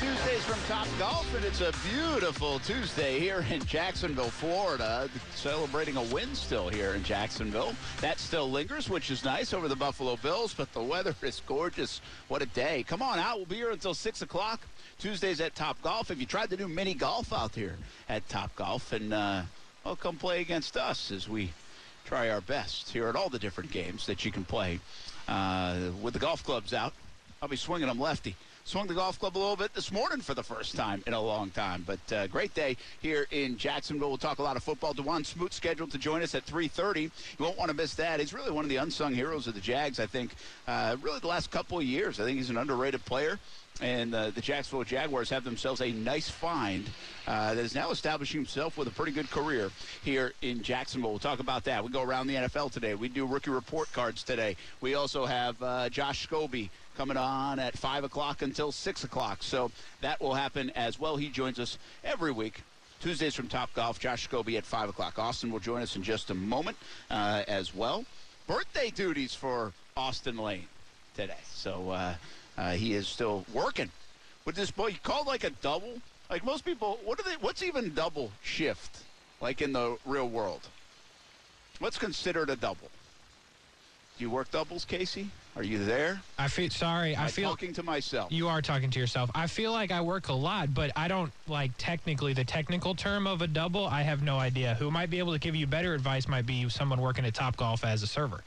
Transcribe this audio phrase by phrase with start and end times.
[0.00, 5.10] Tuesdays from Top Golf, and it's a beautiful Tuesday here in Jacksonville, Florida.
[5.34, 7.74] Celebrating a win still here in Jacksonville.
[8.00, 12.00] That still lingers, which is nice over the Buffalo Bills, but the weather is gorgeous.
[12.28, 12.84] What a day.
[12.86, 13.38] Come on out.
[13.38, 14.60] We'll be here until 6 o'clock.
[15.00, 16.12] Tuesdays at Top Golf.
[16.12, 17.76] If you tried to do mini golf out here
[18.08, 19.42] at Top Golf, and uh,
[19.84, 21.50] well, come play against us as we
[22.04, 24.78] try our best here at all the different games that you can play
[25.26, 26.92] uh, with the golf clubs out.
[27.42, 28.36] I'll be swinging them lefty.
[28.68, 31.20] Swung the golf club a little bit this morning for the first time in a
[31.20, 31.82] long time.
[31.86, 34.10] But uh, great day here in Jacksonville.
[34.10, 34.92] We'll talk a lot of football.
[34.92, 37.04] Dawuane Smoot scheduled to join us at 3.30.
[37.04, 38.20] You won't want to miss that.
[38.20, 40.32] He's really one of the unsung heroes of the Jags, I think,
[40.66, 42.20] uh, really the last couple of years.
[42.20, 43.38] I think he's an underrated player.
[43.80, 46.88] And uh, the Jacksonville Jaguars have themselves a nice find
[47.26, 49.70] uh, that is now establishing himself with a pretty good career
[50.04, 51.10] here in Jacksonville.
[51.10, 51.84] We'll talk about that.
[51.84, 52.94] We go around the NFL today.
[52.94, 54.56] We do rookie report cards today.
[54.80, 59.42] We also have uh, Josh Scobee coming on at 5 o'clock until 6 o'clock.
[59.42, 61.16] So that will happen as well.
[61.16, 62.62] He joins us every week.
[63.00, 65.18] Tuesdays from Top Golf, Josh Scobee at 5 o'clock.
[65.18, 66.76] Austin will join us in just a moment
[67.10, 68.04] uh, as well.
[68.48, 70.66] Birthday duties for Austin Lane
[71.14, 71.36] today.
[71.52, 72.14] So uh,
[72.58, 73.90] uh, he is still working
[74.44, 74.88] with this boy.
[74.88, 75.94] You called like a double?
[76.28, 77.36] Like most people, what are they?
[77.40, 78.98] What's even double shift
[79.40, 80.60] like in the real world?
[81.78, 82.90] What's considered a double?
[84.18, 85.30] Do you work doubles, Casey?
[85.54, 86.20] Are you there?
[86.38, 87.16] I feel sorry.
[87.16, 88.32] I feel talking to myself.
[88.32, 89.30] you are talking to yourself.
[89.32, 93.28] I feel like I work a lot, but I don't like technically the technical term
[93.28, 93.86] of a double.
[93.86, 94.74] I have no idea.
[94.74, 97.56] Who might be able to give you better advice might be someone working at Top
[97.56, 98.42] Golf as a server.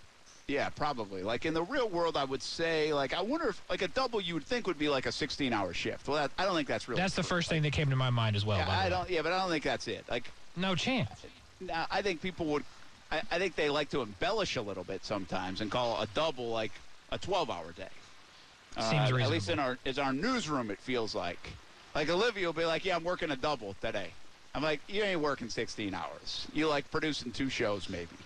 [0.51, 1.23] Yeah, probably.
[1.23, 4.19] Like in the real world, I would say, like I wonder if like a double
[4.19, 6.09] you would think would be like a 16-hour shift.
[6.09, 7.01] Well, that, I don't think that's really.
[7.01, 7.29] That's the true.
[7.29, 8.57] first thing that came to my mind as well.
[8.57, 9.09] Yeah, by I don't.
[9.09, 10.03] Yeah, but I don't think that's it.
[10.09, 11.09] Like No chance.
[11.62, 12.66] Now, I think people would.
[13.12, 16.50] I, I think they like to embellish a little bit sometimes and call a double
[16.50, 16.72] like
[17.12, 17.88] a 12-hour day.
[18.75, 21.39] Uh, Seems At least in our is our newsroom, it feels like.
[21.95, 24.09] Like Olivia will be like, "Yeah, I'm working a double today."
[24.53, 26.47] I'm like, "You ain't working 16 hours.
[26.51, 28.18] You like producing two shows maybe,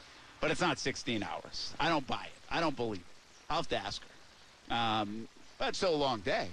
[0.41, 1.73] but it's not 16 hours.
[1.79, 2.31] I don't buy it.
[2.50, 3.06] I don't believe it.
[3.50, 6.47] I'll have to ask her." Um, but it's still a long day.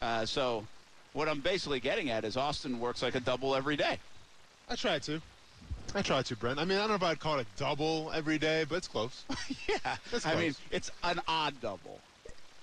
[0.00, 0.66] Uh, so,
[1.12, 3.98] what I'm basically getting at is Austin works like a double every day.
[4.68, 5.20] I try to.
[5.94, 6.58] I try to, Brent.
[6.58, 8.88] I mean, I don't know if I'd call it a double every day, but it's
[8.88, 9.24] close.
[9.68, 12.00] Yeah, That's I mean, it's an odd double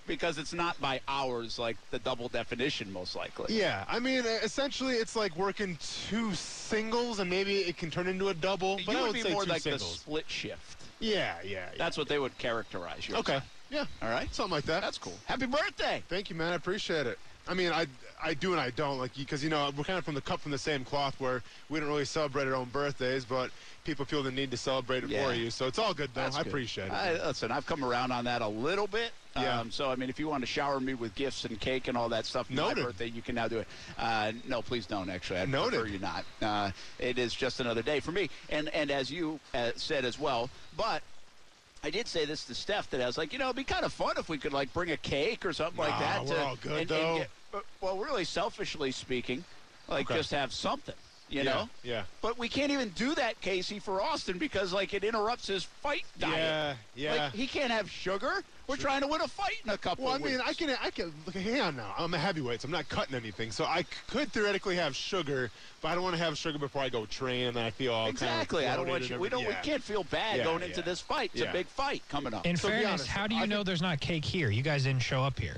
[0.07, 3.55] because it's not by hours like the double definition, most likely.
[3.57, 5.77] yeah, I mean, essentially, it's like working
[6.09, 8.79] two singles, and maybe it can turn into a double.
[8.79, 10.81] You But I would would be say more like the split shift.
[10.99, 11.65] Yeah, yeah, yeah.
[11.77, 13.15] That's what they would characterize you.
[13.15, 13.19] as.
[13.21, 13.39] okay.
[13.69, 14.33] Yeah, All right.
[14.33, 14.81] something like that.
[14.81, 15.17] That's cool.
[15.25, 16.03] Happy birthday.
[16.07, 16.51] Thank you, man.
[16.53, 17.17] I appreciate it.
[17.47, 17.87] I mean, I
[18.23, 20.39] I do and I don't like because you know we're kind of from the cut
[20.39, 23.49] from the same cloth where we don't really celebrate our own birthdays, but
[23.83, 25.25] people feel the need to celebrate it Yeah.
[25.25, 25.49] for you.
[25.49, 26.21] So it's all good though.
[26.21, 26.47] That's I good.
[26.51, 26.91] appreciate it.
[26.93, 29.11] I, listen, I've come around on that a little bit.
[29.35, 29.59] Yeah.
[29.61, 31.97] Um, so, I mean, if you want to shower me with gifts and cake and
[31.97, 33.67] all that stuff for my birthday, you can now do it.
[33.97, 35.39] Uh, no, please don't, actually.
[35.39, 35.79] I'd Noted.
[35.79, 36.23] prefer you not.
[36.39, 38.29] Uh, it is just another day for me.
[38.49, 41.01] And, and as you uh, said as well, but
[41.83, 43.83] I did say this to Steph that I was like, you know, it'd be kind
[43.85, 46.25] of fun if we could like bring a cake or something like that.
[46.25, 47.17] we're to, all good, and- and though.
[47.17, 49.43] get- uh, well, really, selfishly speaking,
[49.87, 50.19] like Okay.
[50.19, 50.95] just have something,
[51.33, 51.69] you yeah, know.
[51.83, 52.03] Yeah.
[52.21, 56.03] But we can't even do that, Casey, for Austin because like it interrupts his fight
[56.19, 56.37] diet.
[56.37, 57.23] Yeah, yeah.
[57.23, 58.43] Like he can't have sugar.
[58.67, 60.05] We're trying to win a fight in a couple.
[60.05, 60.43] Well, I of mean, weeks.
[60.47, 61.11] I can, I can.
[61.25, 61.93] Look, hang on now.
[61.97, 63.51] I'm a heavyweight, so I'm not cutting anything.
[63.51, 65.51] So I could theoretically have sugar,
[65.81, 68.07] but I don't want to have sugar before I go train, and I feel all
[68.07, 68.67] exactly.
[68.67, 69.19] I don't want you.
[69.19, 69.45] We don't.
[69.45, 70.85] We can't feel bad Yeah, going into yeah.
[70.85, 71.31] this fight.
[71.33, 72.45] It's a big fight coming up.
[72.45, 74.49] In So fairness, honest, how do you I know think- there's not cake here?
[74.49, 75.57] You guys didn't show up here.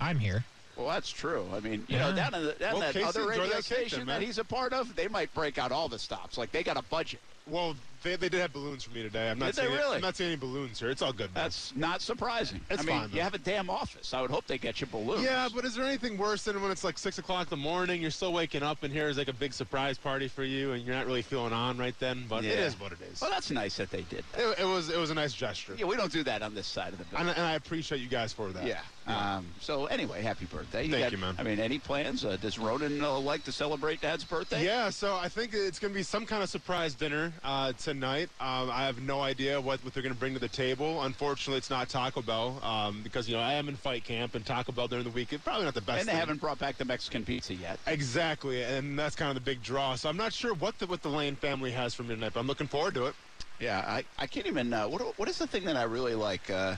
[0.00, 0.44] I'm here.
[0.76, 1.46] Well, that's true.
[1.54, 2.14] I mean, you know, Yeah.
[2.14, 4.72] down in the, down Well, that Casey, other radio that station that he's a part
[4.72, 6.36] of, they might break out all the stops.
[6.38, 7.20] Like they got a budget.
[7.46, 9.30] Well, they, they did have balloons for me today.
[9.30, 9.96] I'm not Did they seeing really?
[9.96, 10.90] I'm not seeing any balloons here.
[10.90, 11.34] It's all good.
[11.34, 11.44] man.
[11.44, 12.60] That's not surprising.
[12.70, 14.14] It's I mean, fine, you have a damn office.
[14.14, 15.24] I would hope they get you balloons.
[15.24, 18.00] Yeah, but is there anything worse than when it's like six o'clock in the morning?
[18.00, 20.94] You're still waking up, and here's like a big surprise party for you, and you're
[20.94, 22.24] not really feeling on right then.
[22.28, 22.64] But it Yeah.
[22.66, 23.20] is what it is.
[23.20, 24.24] Well, that's nice that they did.
[24.32, 24.40] That.
[24.52, 26.66] It, it was it was a nice gesture, Yeah, we don't do that on this
[26.66, 27.28] side of the building.
[27.28, 28.66] and, and I appreciate you guys for that.
[28.66, 28.80] Yeah.
[29.06, 30.88] Um, so anyway, happy birthday.
[30.88, 31.34] Thank got- you, man.
[31.38, 32.24] I mean, any plans?
[32.24, 34.64] Uh, does Ronan uh, like to celebrate Dad's birthday?
[34.64, 37.93] Yeah, so I think it's going to be some kind of surprise dinner uh, tonight.
[37.94, 38.28] The night.
[38.40, 41.02] Um, I have no idea what, what they're going to bring to the table.
[41.02, 44.44] Unfortunately, it's not Taco Bell um, because you know I am in fight camp and
[44.44, 45.32] Taco Bell during the week.
[45.32, 46.00] It's probably not the best.
[46.00, 46.20] And they thing.
[46.20, 47.78] haven't brought back the Mexican pizza yet.
[47.86, 49.94] exactly, and that's kind of the big draw.
[49.94, 52.40] So I'm not sure what the what the Lane family has for me tonight, but
[52.40, 53.14] I'm looking forward to it.
[53.60, 54.72] Yeah, I, I can't even.
[54.72, 56.50] Uh, what what is the thing that I really like?
[56.50, 56.76] Uh,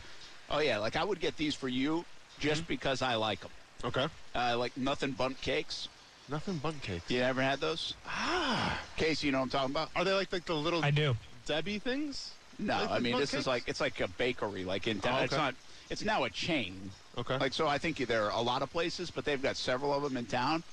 [0.51, 2.05] oh yeah, like I would get these for you
[2.39, 2.69] just Mm-hmm.
[2.69, 3.51] because I like them.
[3.85, 4.07] Okay.
[4.35, 5.89] Uh, like nothing Bundt cakes.
[6.29, 7.09] Nothing Bundt cakes.
[7.11, 7.95] You ever had those?
[8.07, 9.91] Ah, Casey, you know what I'm talking about?
[9.95, 11.17] Are they like like the little I do.
[11.47, 12.33] Debbie things?
[12.59, 15.19] No, Like I mean bun this is like it's like a bakery, like in town.
[15.21, 15.55] Oh, It's not.
[15.89, 16.91] It's now a chain.
[17.17, 17.39] Okay.
[17.39, 20.03] Like so, I think there are a lot of places, but they've got several of
[20.03, 20.65] them in town,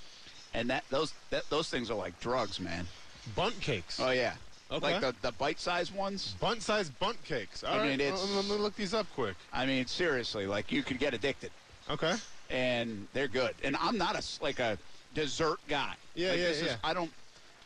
[0.56, 2.88] and that those that, those things are like drugs, man.
[3.36, 4.00] bundt cakes.
[4.00, 4.34] Oh yeah,
[4.72, 4.94] Okay.
[4.94, 6.36] like the the bite-sized ones.
[6.40, 7.64] Bundt sized bundt cakes.
[7.64, 7.90] All I right.
[7.92, 9.36] mean, it's- Let me look these up quick.
[9.54, 11.52] I mean, seriously, like you could get addicted,
[11.92, 12.16] Okay.
[12.50, 13.54] and they're good.
[13.64, 14.80] And I'm not a, like a
[15.13, 15.94] dessert guy.
[16.15, 16.75] Yeah, Like, yeah, this is- yeah.
[16.83, 17.12] I don't,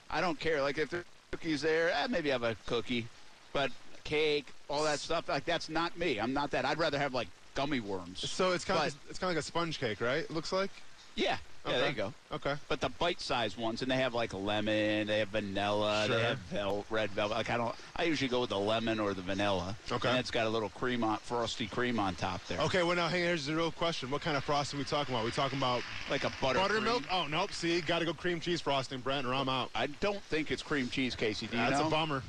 [0.09, 0.61] I don't care.
[0.61, 3.07] Like if there's cookies there, eh, maybe have a cookie,
[3.53, 3.71] but
[4.03, 6.19] cake, all that stuff, like that's not me.
[6.19, 6.63] I'm not that.
[6.65, 8.29] I'd rather have like gummy worms.
[8.29, 10.19] So it's kind But- of it's kind of like a sponge cake, right?
[10.19, 10.71] It looks like.
[11.15, 11.79] Yeah, yeah, Okay.
[11.81, 12.13] there you go.
[12.31, 12.55] Okay.
[12.67, 16.15] But the bite-sized ones, and they have like lemon, they have vanilla, Sure.
[16.15, 17.35] they have vel- red velvet.
[17.35, 19.75] Like I don't, I usually go with the lemon or the vanilla.
[19.91, 20.09] Okay.
[20.09, 22.59] And it's got a little cream on, frosty cream on top there.
[22.61, 22.83] Okay.
[22.83, 25.13] Well, now hang on, here's the real question: What kind of frosting are we talking
[25.13, 25.21] about?
[25.23, 27.07] Are We talking about Like a butter buttermilk?
[27.07, 27.09] cream.
[27.11, 27.51] Oh nope.
[27.51, 29.69] See, got to go cream cheese frosting, Brent, or I'm out.
[29.75, 31.47] I don't think it's cream cheese, Casey.
[31.47, 31.87] Do you That's know?
[31.87, 32.23] a bummer.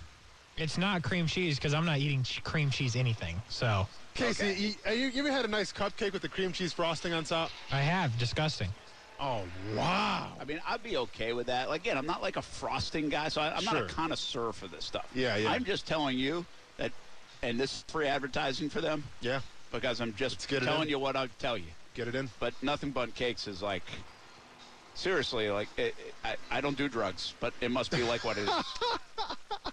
[0.57, 3.41] It's not cream cheese because I'm not eating ch- cream cheese anything.
[3.49, 6.73] So Casey, you, uh, you, you ever had a nice cupcake with the cream cheese
[6.73, 7.51] frosting on top?
[7.71, 8.69] I have disgusting.
[9.21, 9.43] Oh
[9.75, 10.29] wow.
[10.41, 11.69] I mean, I'd be okay with that.
[11.69, 14.69] Like, again, I'm not like a frosting guy, so I, I'm not a connoisseur for
[14.69, 15.07] this stuff.
[15.15, 15.51] Yeah, yeah.
[15.51, 16.93] I'm just telling you that,
[17.43, 19.41] and this is free advertising for them Yeah.
[19.73, 21.65] because I'm just telling you what I'll tell you.
[21.95, 22.31] Get it in.
[22.39, 23.83] But nothing but cakes is like,
[24.95, 28.37] seriously, like it, it- I, I don't do drugs, but it must be like what
[28.39, 28.51] it is.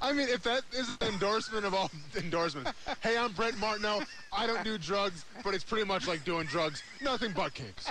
[0.00, 2.72] I mean, if that is an endorsement of all endorsements.
[3.02, 4.02] hey, I'm Brent Martineau.
[4.32, 6.82] I don't do drugs, but it's pretty much like doing drugs.
[7.00, 7.86] Nothing but cakes.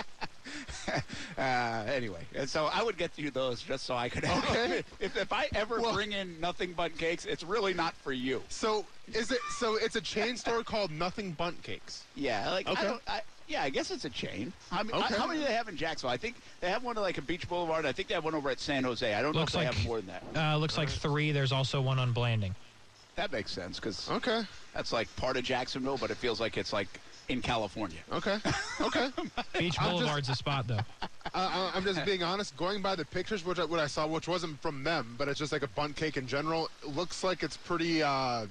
[1.38, 4.24] Uh, anyway, and so I would get you those just so I could.
[4.24, 4.82] Have Okay.
[5.00, 8.42] If, if I ever Well- bring in nothing but cakes, it's really not for you.
[8.48, 9.38] So is it?
[9.58, 12.04] So it's a chain store called Nothing Bundt Cakes.
[12.14, 12.80] Yeah, like Okay.
[12.80, 13.02] I don't.
[13.08, 14.52] I, yeah, I guess it's a chain.
[14.70, 15.14] I mean, Okay.
[15.14, 16.12] I, how many do they have in Jacksonville?
[16.12, 17.86] I think they have one at like a Beach Boulevard.
[17.86, 19.12] I think they have one over at San Jose.
[19.14, 20.52] I don't Looks know if like- they have more than that.
[20.54, 21.32] Uh, looks like three.
[21.32, 22.54] There's also one on Blanding.
[23.16, 24.42] That makes sense because Okay.
[24.74, 26.88] that's like part of Jacksonville, but it feels like it's like
[27.32, 27.98] in California.
[28.12, 28.38] Okay.
[28.80, 29.08] Okay.
[29.58, 30.78] Beach I'm just- Boulevard's a spot though.
[31.34, 32.54] Uh, I'm just being honest.
[32.58, 35.38] Going by the pictures, which I, what I saw, which wasn't from them, but it's
[35.38, 36.68] just like a bundt cake in general.
[36.82, 38.02] It looks like it's pretty.
[38.02, 38.46] Uh,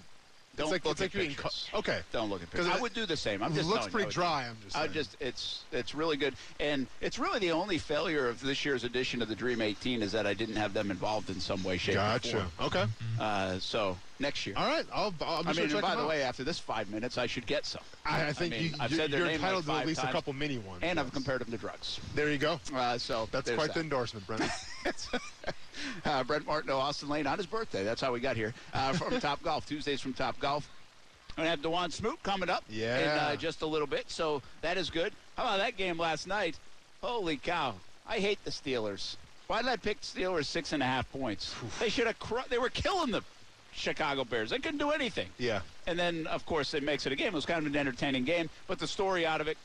[0.57, 1.69] Don't it's like look it's like at pictures.
[1.71, 1.99] Co- okay.
[2.11, 2.69] Don't look at pictures.
[2.69, 3.41] I would do the same.
[3.41, 4.11] I'm It just looks pretty you.
[4.11, 4.47] dry.
[4.49, 4.77] I'm just.
[4.77, 8.83] I just it's it's really good, and it's really the only failure of this year's
[8.83, 11.77] edition of the Dream 18 is that I didn't have them involved in some way,
[11.77, 12.29] shape, or Gotcha.
[12.37, 12.51] form.
[12.67, 12.85] Okay.
[13.19, 14.55] Uh, so next year.
[14.57, 14.85] All right.
[14.93, 15.13] I'll.
[15.21, 16.09] I'll be I sure mean, by the out.
[16.09, 17.81] way, after this five minutes, I should get some.
[18.05, 19.87] I, I think mean, you, I've you're, said their you're name like entitled to at
[19.87, 20.79] least a couple mini ones.
[20.83, 22.01] And I've compared them to drugs.
[22.13, 22.59] There you go.
[22.75, 23.75] Uh, so That's quite that.
[23.75, 24.43] the endorsement, Brent.
[26.05, 27.83] uh, Brent Martineau, Austin Lane on his birthday.
[27.83, 29.65] That's how we got here uh, from Top Golf.
[29.67, 30.69] Tuesdays from Top Golf.
[31.37, 32.63] We're going to have Dawuane Smoot coming up
[33.03, 35.13] in uh, just a little bit, so that is good.
[35.37, 36.57] How about that game last night?
[37.01, 37.75] Holy cow.
[38.07, 39.15] I hate the Steelers.
[39.47, 41.55] Why did I pick Steelers six and a half points?
[41.79, 42.19] They should have.
[42.19, 43.21] Cru- they were killing the
[43.73, 44.49] Chicago Bears.
[44.49, 45.27] They couldn't do anything.
[45.37, 45.61] yeah.
[45.87, 47.27] And then, of course, it makes it a game.
[47.29, 49.57] It was kind of an entertaining game, but the story out of it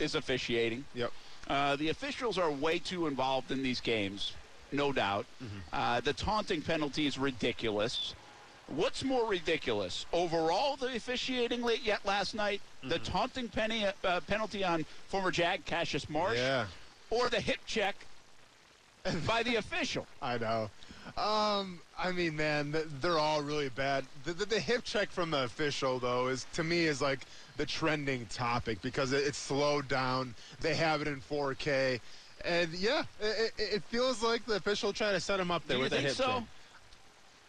[0.00, 0.84] is officiating.
[0.94, 1.12] Yep.
[1.48, 4.32] Uh, the officials are way too involved in these games,
[4.72, 5.26] no doubt.
[5.72, 8.14] Uh, the taunting penalty is ridiculous.
[8.68, 10.06] What's more ridiculous?
[10.12, 15.64] Overall, the officiating late yet last night, the taunting penny, uh, penalty on former Jag
[15.64, 16.66] Cassius Marsh, Yeah.
[17.10, 17.96] or the hip check
[19.26, 20.06] by the official?
[20.22, 20.70] I know.
[21.16, 24.04] Um, I mean, man, they're all really bad.
[24.24, 27.20] The, the, the hip check from the official, though, is to me is like
[27.56, 30.34] the trending topic because it, it's slowed down.
[30.60, 32.00] They have it in 4K,
[32.44, 35.82] and yeah, it, it, feels like the official trying to set him up there Do
[35.84, 36.24] with a think hip so?
[36.26, 36.42] check.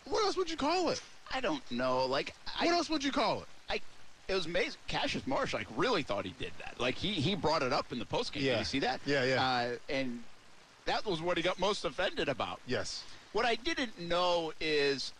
[0.06, 1.02] What else would you call it?
[1.34, 2.06] I don't know.
[2.06, 3.48] Like, I, What else would you call it?
[3.70, 3.80] I,
[4.28, 4.80] it was amazing.
[4.88, 6.80] Cassius Marsh, like, really thought he did that.
[6.80, 8.42] Like, he he brought it up in the postgame.
[8.42, 8.54] Yeah.
[8.54, 9.02] Did you see that?
[9.06, 9.44] Yeah, yeah.
[9.44, 10.24] Uh, and
[10.86, 12.60] that was what he got most offended about.
[12.68, 13.04] Yes.
[13.32, 15.14] What I didn't know is.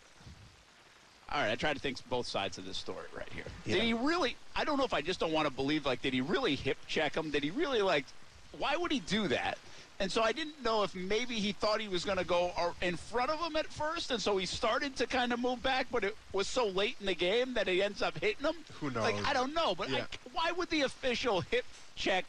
[1.32, 3.46] All right, I try to think both sides of this story right here.
[3.66, 4.36] Did he really?
[4.56, 5.86] I don't know if I just don't want to believe.
[5.86, 7.32] Like, did he really hip check him?
[7.32, 8.06] Did he really like?
[8.58, 9.58] Why would he do that?
[10.00, 12.98] And so I didn't know if maybe he thought he was going to go in
[12.98, 16.04] front of him at first, and so he started to kind of move back, but
[16.04, 18.56] it was so late in the game that he ends up hitting him.
[18.82, 19.04] Who knows?
[19.04, 19.16] Like?
[19.28, 22.26] I don't know, but I- why would the official hip check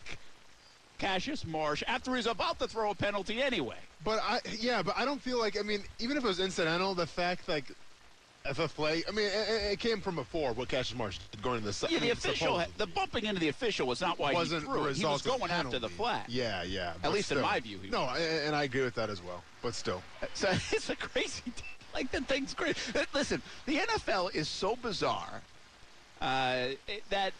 [0.99, 3.78] Cassius Marsh after he's about to throw a penalty anyway?
[4.04, 5.59] But I, yeah, but I don't feel like.
[5.59, 7.64] I mean, even if it was incidental, the fact like
[8.47, 10.53] if a flag, I mean, it, it came from before.
[10.53, 11.91] What Cassius Marsh did going to the side.
[11.91, 14.97] Yeah, the official, the bumping into the official was not why wasn't he threw it.
[14.97, 16.25] He was going after the flag.
[16.29, 16.93] Yeah, yeah.
[17.03, 19.43] At least in my view, he No, a- and I agree with that as well.
[19.63, 20.03] But still,
[20.35, 21.43] So it's a crazy.
[21.95, 22.77] Like the thing's great.
[23.15, 25.41] Listen, the NFL is so bizarre
[26.21, 26.67] uh,
[27.09, 27.33] that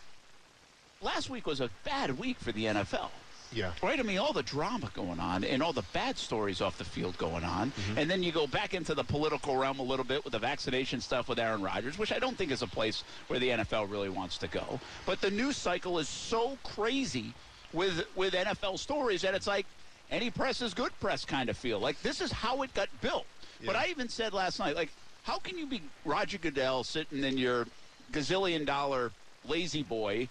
[1.03, 3.11] last week was a bad week for the NFL.
[3.55, 3.73] Yeah.
[3.83, 3.99] Right?
[3.99, 7.17] I mean, all the drama going on and all the bad stories off the field
[7.19, 7.71] going on.
[7.71, 7.99] Mm-hmm.
[7.99, 11.01] And then you go back into the political realm a little bit with the vaccination
[11.01, 14.09] stuff with Aaron Rodgers, which I don't think is a place where the NFL really
[14.09, 14.81] wants to go.
[15.07, 17.33] But the news cycle is so crazy
[17.73, 19.67] with with NFL stories that it's like
[20.11, 21.79] any press is good press kind of feel.
[21.79, 23.27] Like this is how it got built.
[23.65, 24.91] But I even said last night, like,
[25.23, 27.67] how can you be Roger Goodell sitting in your
[28.13, 29.11] gazillion dollar
[29.47, 30.29] lazy boy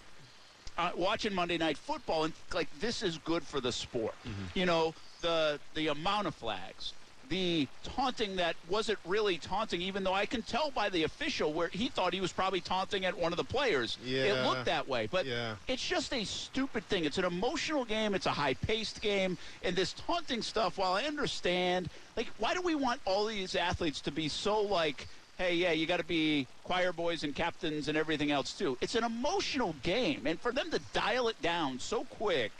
[0.78, 4.14] uh, watching Monday Night Football and like this is good for the sport.
[4.54, 6.92] You know the the amount of flags,
[7.28, 11.68] the taunting that wasn't really taunting, even though I can tell by the official where
[11.68, 13.96] he thought he was probably taunting at one of the players.
[14.04, 14.24] Yeah.
[14.24, 15.54] It looked that way, but Yeah.
[15.68, 17.04] it's just a stupid thing.
[17.04, 18.14] It's an emotional game.
[18.14, 20.76] It's a high-paced game, and this taunting stuff.
[20.76, 25.08] While I understand, like, why do we want all these athletes to be so like?
[25.36, 28.78] Hey, yeah, you got to be choir boys and captains and everything else too.
[28.80, 32.52] It's an emotional game, and for them to dial it down so quick,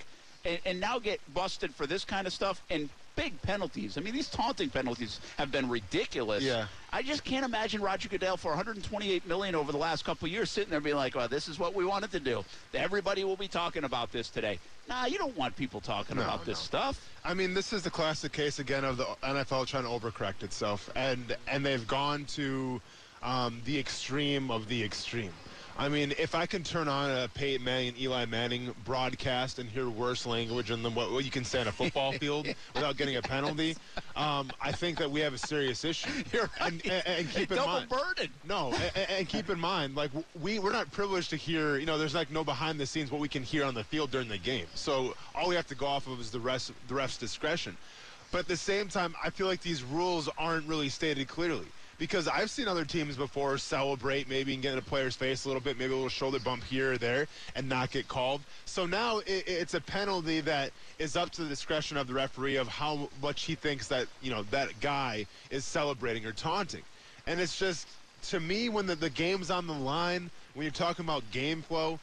[0.44, 3.96] and, and now get busted for this kind of stuff and big penalties.
[3.96, 6.42] I mean, these taunting penalties have been ridiculous.
[6.42, 6.66] Yeah.
[6.92, 10.50] I just can't imagine Roger Goodell for 128 million over the last couple of years
[10.50, 12.44] sitting there being like, "Well, this is what we wanted to do.
[12.74, 16.44] Everybody will be talking about this today." Nah, you don't want people talking No, about
[16.44, 16.64] this no.
[16.64, 17.10] stuff.
[17.24, 20.90] I mean, this is the classic case again of the NFL trying to overcorrect itself,
[20.94, 22.80] and and they've gone to
[23.22, 25.32] um, the extreme of the extreme.
[25.76, 29.68] I mean, if I can turn on a Peyton Manning and Eli Manning broadcast and
[29.68, 33.16] hear worse language than what, what you can say on a football field without getting
[33.16, 33.76] a penalty,
[34.14, 36.10] um, I think that we have a serious issue.
[36.32, 37.66] You're And, and, and keep in mind.
[37.66, 38.28] Double mind, burden.
[38.48, 41.76] no, and, and keep in mind, like we we're not privileged to hear.
[41.76, 44.12] You know, there's like no behind the scenes what we can hear on the field
[44.12, 44.66] during the game.
[44.74, 47.76] So all we have to go off of is the rest the ref's discretion.
[48.30, 51.66] But at the same time, I feel like these rules aren't really stated clearly.
[51.98, 55.48] Because I've seen other teams before celebrate maybe and get in a player's face a
[55.48, 58.40] little bit, maybe a little shoulder bump here or there, and not get called.
[58.64, 62.56] So now it, it's a penalty that is up to the discretion of the referee
[62.56, 66.82] of how much he thinks that you know that guy is celebrating or taunting.
[67.26, 67.88] And it's just,
[68.24, 71.98] to me, when the, the game's on the line, when you're talking about game flow,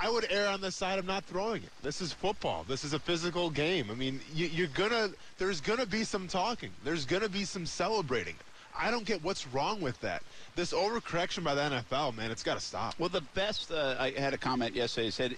[0.00, 1.70] I would err on the side of not throwing it.
[1.82, 2.64] This is football.
[2.68, 3.90] This is a physical game.
[3.90, 6.70] I mean, you, you're gonna, there's gonna be some talking.
[6.84, 8.36] There's gonna be some celebrating.
[8.78, 10.22] I don't get what's wrong with that.
[10.54, 12.94] This overcorrection by the NFL, man, it's got to stop.
[12.98, 15.36] Well, the best, uh, I had a comment yesterday said,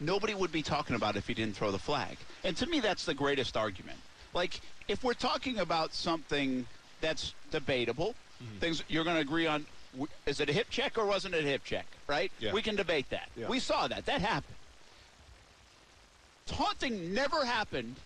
[0.00, 2.16] nobody would be talking about it if he didn't throw the flag.
[2.44, 3.98] And to me, that's the greatest argument.
[4.34, 6.66] Like, if we're talking about something
[7.00, 8.58] that's debatable, Mm-hmm.
[8.58, 9.66] things you're going to agree on,
[10.24, 12.32] is it a hip check or wasn't it a hip check, right?
[12.40, 12.54] Yeah.
[12.54, 13.28] We can debate that.
[13.36, 13.48] Yeah.
[13.48, 14.06] We saw that.
[14.06, 14.56] That happened.
[16.46, 17.96] Taunting never happened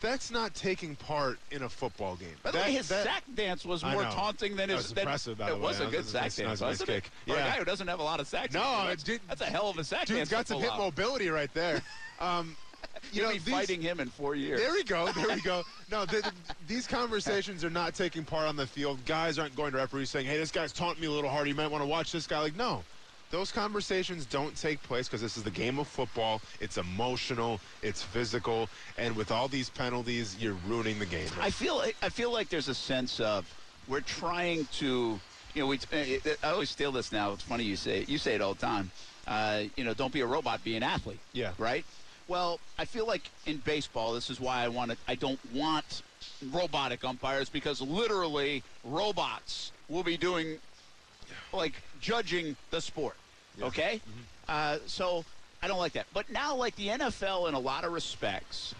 [0.00, 2.30] that's not taking part in a football game.
[2.42, 4.88] By the That- way, his that- sack dance was more taunting than That his.
[4.88, 7.02] was impressive, by it was a good sack dance, that was a nice wasn't it?
[7.04, 7.10] kick.
[7.26, 8.54] For a guy who doesn't have a lot of sacks.
[8.54, 10.28] No, that's, dude- that's a hell of a sack Dude's dance.
[10.30, 10.78] Dude's got some hip off.
[10.78, 11.82] mobility right there.
[12.18, 12.56] Um,
[13.12, 14.60] you know, be these- fighting him in four years.
[14.60, 15.10] There we go.
[15.12, 15.62] There we go.
[15.90, 16.34] No, th- th-
[16.66, 18.98] these conversations are not taking part on the field.
[19.06, 21.48] Guys aren't going to referees saying, "Hey, this guy's taunting me a little hard.
[21.48, 22.82] You might want to watch this guy." Like, no,
[23.30, 26.40] those conversations don't take place because this is the game of football.
[26.60, 27.60] It's emotional.
[27.82, 31.28] It's physical, and with all these penalties, you're ruining the game.
[31.40, 33.52] I feel I feel like there's a sense of
[33.88, 35.20] we're trying to
[35.54, 37.32] you know we I always steal this now.
[37.32, 38.08] It's funny you say it.
[38.08, 38.90] You say it all the time.
[39.26, 41.18] Uh, you know, don't be a robot, be an athlete.
[41.32, 41.52] Yeah.
[41.58, 41.84] Right.
[42.28, 44.96] Well, I feel like in baseball, this is why I want to.
[45.06, 46.02] I don't want
[46.50, 50.58] robotic umpires because literally robots will be doing
[51.52, 53.16] like judging the sport.
[53.62, 54.00] Okay.
[54.48, 55.24] Uh, so
[55.62, 56.06] I don't like that.
[56.12, 58.74] But now, like the NFL, in a lot of respects,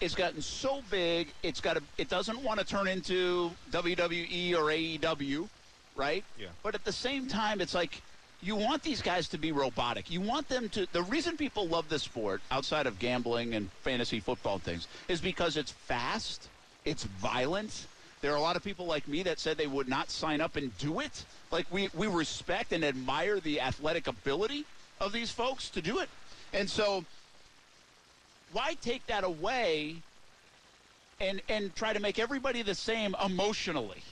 [0.00, 1.28] it's gotten so big.
[1.42, 1.82] It's got to.
[1.98, 5.48] It doesn't want to turn into WWE or AEW,
[5.96, 6.24] right?
[6.38, 6.48] Yeah.
[6.62, 8.00] But at the same time, it's like
[8.42, 10.10] you want these guys to be robotic.
[10.10, 10.86] You want them to.
[10.92, 15.56] The reason people love this sport outside of gambling and fantasy football things is because
[15.56, 16.48] it's fast,
[16.84, 17.86] it's violent.
[18.20, 20.56] There are a lot of people like me that said they would not sign up
[20.56, 21.24] and do it.
[21.50, 24.64] Like we we respect and admire the athletic ability
[25.00, 26.08] of these folks to do it,
[26.52, 27.04] and so
[28.52, 29.96] why take that away
[31.20, 34.02] and and try to make everybody the same emotionally?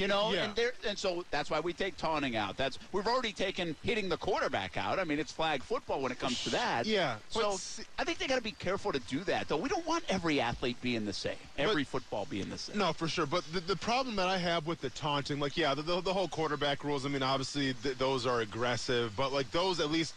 [0.00, 0.44] You know, Yeah.
[0.44, 2.56] and there and so that's why we take taunting out.
[2.56, 4.98] That's we've already taken hitting the quarterback out.
[4.98, 6.86] I mean, it's flag football when it comes to that.
[6.86, 9.58] Yeah, but So see- I think they got to be careful to do that, though.
[9.58, 12.78] We don't want every athlete being the same, every football being the same.
[12.78, 13.26] No, for sure.
[13.26, 16.14] But the, the problem that I have with the taunting, like, yeah, the, the, the
[16.14, 20.14] whole quarterback rules, I mean, obviously th- those are aggressive, but, like, those at least,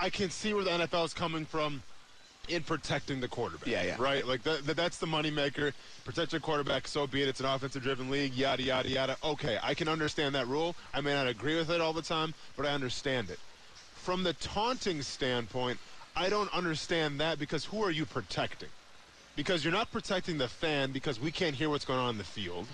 [0.00, 1.82] I can see where the NFL is coming from
[2.48, 3.66] in protecting the quarterback.
[3.66, 3.96] Yeah, yeah.
[3.98, 4.26] Right?
[4.26, 5.72] Like, that, that, that's the moneymaker.
[6.04, 7.28] Protect your quarterback, so be it.
[7.28, 9.16] It's an offensive driven league, yada, yada, yada.
[9.22, 10.74] Okay, I can understand that rule.
[10.94, 13.38] I may not agree with it all the time, but I understand it.
[13.94, 15.78] From the taunting standpoint,
[16.14, 18.68] I don't understand that because who are you protecting?
[19.36, 22.24] because you're not protecting the fan because we can't hear what's going on in the
[22.24, 22.66] field.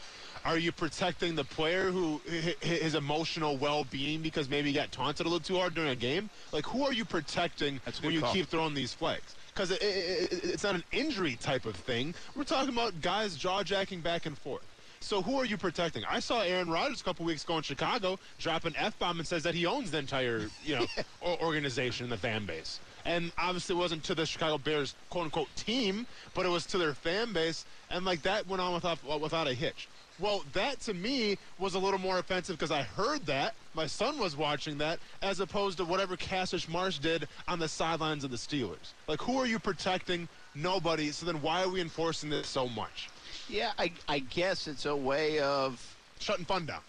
[0.44, 4.90] Are you protecting the player who hi- hi- his emotional well-being because maybe he got
[4.90, 6.30] taunted a little too hard during a game?
[6.52, 8.32] Like who are you protecting when you call.
[8.32, 9.34] keep throwing these flags?
[9.52, 12.14] Because it, it, it, it's not an injury type of thing.
[12.34, 14.64] We're talking about guys jaw jacking back and forth.
[15.02, 16.04] So who are you protecting?
[16.08, 19.26] I saw Aaron Rodgers a couple weeks ago in Chicago drop an f bomb and
[19.26, 20.86] says that he owns the entire you know
[21.42, 22.78] organization and the fan base.
[23.04, 26.78] And obviously, it wasn't to the Chicago Bears quote unquote team, but it was to
[26.78, 29.88] their fan base, and like that went on without without a hitch.
[30.18, 34.18] Well, that to me was a little more offensive because I heard that my son
[34.18, 38.36] was watching that, as opposed to whatever Cassius Marsh did on the sidelines of the
[38.36, 38.92] Steelers.
[39.08, 40.28] Like, who are you protecting?
[40.54, 41.10] Nobody.
[41.10, 43.08] So then, why are we enforcing this so much?
[43.48, 46.80] Yeah, I, I guess it's a way of Shutting fun down.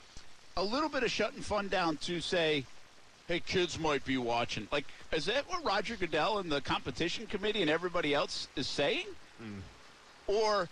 [0.57, 2.65] a little bit of shutting fun down to say,
[3.27, 4.67] hey, kids might be watching.
[4.71, 9.07] Like, is that what Roger Goodell and the competition committee and everybody else is saying?
[9.41, 9.61] Mm.
[10.27, 10.69] Or,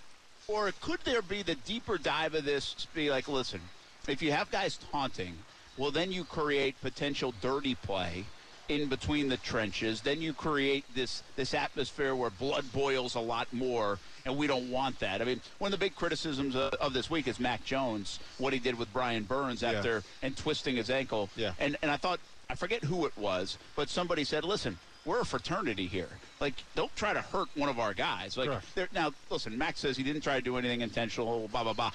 [0.48, 2.88] or could there be the deeper dive of this?
[2.94, 3.62] Be like, listen,
[4.08, 5.36] if you have guys taunting,
[5.78, 8.26] well, then you create potential dirty play
[8.70, 10.02] in between the trenches.
[10.02, 14.70] Then you create this this atmosphere where blood boils a lot more, and we don't
[14.72, 15.22] want that.
[15.22, 18.54] I mean, one of the big criticisms of, of this week is Mac Jones, what
[18.54, 19.72] he did with Brian Burns Yeah.
[19.72, 21.30] after and twisting his ankle.
[21.36, 21.54] Yeah.
[21.60, 25.26] And and I thought I forget who it was, but somebody said, "Listen, we're a
[25.26, 26.10] fraternity here.
[26.40, 28.50] Like, don't try to hurt one of our guys." Like,
[28.94, 31.48] now listen, Max says he didn't try to do anything intentional.
[31.48, 31.92] Blah blah blah.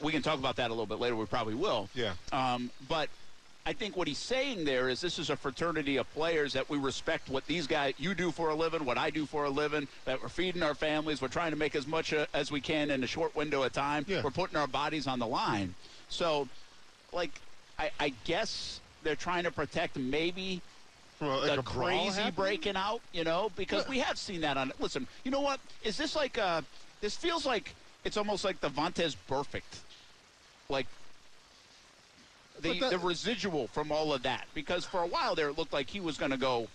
[0.00, 1.16] We can talk about that a little bit later.
[1.16, 1.88] We probably will.
[1.94, 2.12] Yeah.
[2.32, 3.08] Um, but
[3.66, 6.78] I think what he's saying there is this is a fraternity of players that we
[6.78, 9.86] respect what these guys you do for a living, what I do for a living,
[10.06, 12.90] that we're feeding our families, we're trying to make as much uh, as we can
[12.90, 14.04] in a short window of time.
[14.08, 14.22] Yeah.
[14.24, 15.74] We're putting our bodies on the line.
[16.08, 16.48] So,
[17.12, 17.30] like,
[17.78, 20.69] I, I guess they're trying to protect maybe a-
[21.20, 24.72] like the a crazy breaking out, you know, because we have seen that on.
[24.78, 25.60] Listen, you know what?
[25.84, 26.62] Is this like uh
[27.00, 29.80] This feels like it's almost like the Vontaze Burfict,
[30.68, 30.86] like
[32.60, 34.46] the that- the residual from all of that.
[34.54, 36.68] Because for a while there, it looked like he was going to go.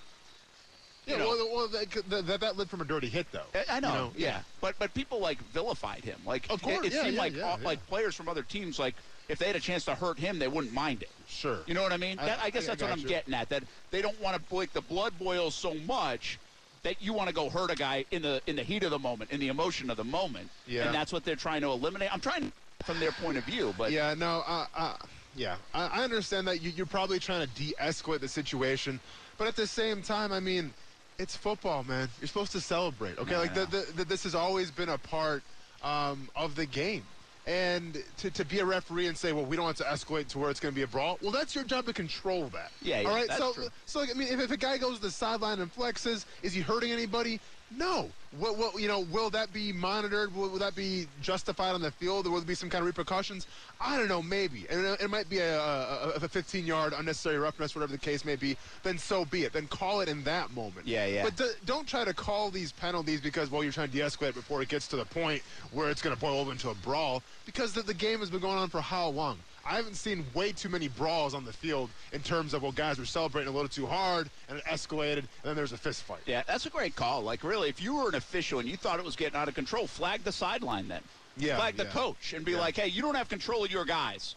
[1.08, 1.28] Yeah, know.
[1.28, 3.46] well, well that, that, that, from a dirty hit, though.
[3.54, 4.40] I, I know, You know, yeah.
[4.60, 6.20] But but people like vilified him.
[6.26, 7.66] Like Of course, it, it yeah, seemed yeah, like yeah, all- yeah.
[7.66, 8.96] like players from other teams, like
[9.30, 11.10] if they had a chance to hurt him, they wouldn't mind it.
[11.28, 11.60] Sure.
[11.66, 12.20] You know what I mean?
[12.20, 13.08] I- That- I, guess I- I that's what I'm you.
[13.08, 13.50] getting at.
[13.50, 16.38] That they don't want to like the blood boils so much
[16.84, 19.00] that you want to go hurt a guy in the in the heat of the
[19.00, 20.50] moment, in the emotion of the moment.
[20.68, 20.86] Yeah.
[20.86, 22.14] And that's what they're trying to eliminate.
[22.14, 22.52] I'm trying
[22.84, 24.98] from their point of view, but Yeah, no, uh, uh,
[25.36, 29.00] yeah, I, I understand that you, you're probably trying to de-escalate the situation,
[29.38, 30.72] but at the same time, I mean,
[31.18, 32.10] it's football, man.
[32.20, 33.32] You're supposed to celebrate, okay?
[33.32, 35.42] Yeah, like the, the, the, this has always been a part
[35.84, 37.04] um, of the game.
[37.48, 40.40] And to, to be a referee and say, well, we don't want to escalate to
[40.40, 42.72] where it's going to be a brawl, well, that's your job to control that.
[42.82, 43.32] Yeah, yeah, All right.
[43.32, 43.68] so, true.
[43.86, 46.62] so I mean, if, if a guy goes to the sideline and flexes, is he
[46.62, 47.40] hurting anybody?
[47.72, 48.10] No.
[48.38, 50.36] What, what, you know, will that be monitored?
[50.36, 52.28] Will, will that be justified on the field?
[52.28, 53.48] Or will there be some kind of repercussions?
[53.80, 54.66] I don't know, maybe.
[54.70, 58.36] And it, it might be a, a, a 15-yard unnecessary roughness, whatever the case may
[58.36, 58.58] be.
[58.84, 59.54] Then so be it.
[59.54, 60.86] Then call it in that moment.
[60.86, 61.24] Yeah, yeah.
[61.24, 64.62] But d- don't try to call these penalties because, well, you're trying to de-escalate before
[64.62, 67.24] it gets to the point where it's going to boil over into a brawl.
[67.46, 69.38] Because the, the game has been going on for how long?
[69.66, 73.00] I haven't seen way too many brawls on the field in terms of, well, guys
[73.00, 76.20] were celebrating a little too hard and it escalated, and then there's a fist fight.
[76.28, 77.22] yeah, that's a great call.
[77.24, 79.56] Like really, if you were an official and you thought it was getting out of
[79.56, 81.02] control, flag the sideline then.
[81.38, 81.90] Yeah, Flag the yeah.
[81.90, 82.60] coach and be Yeah.
[82.60, 84.36] like, hey, you don't have control of your guys.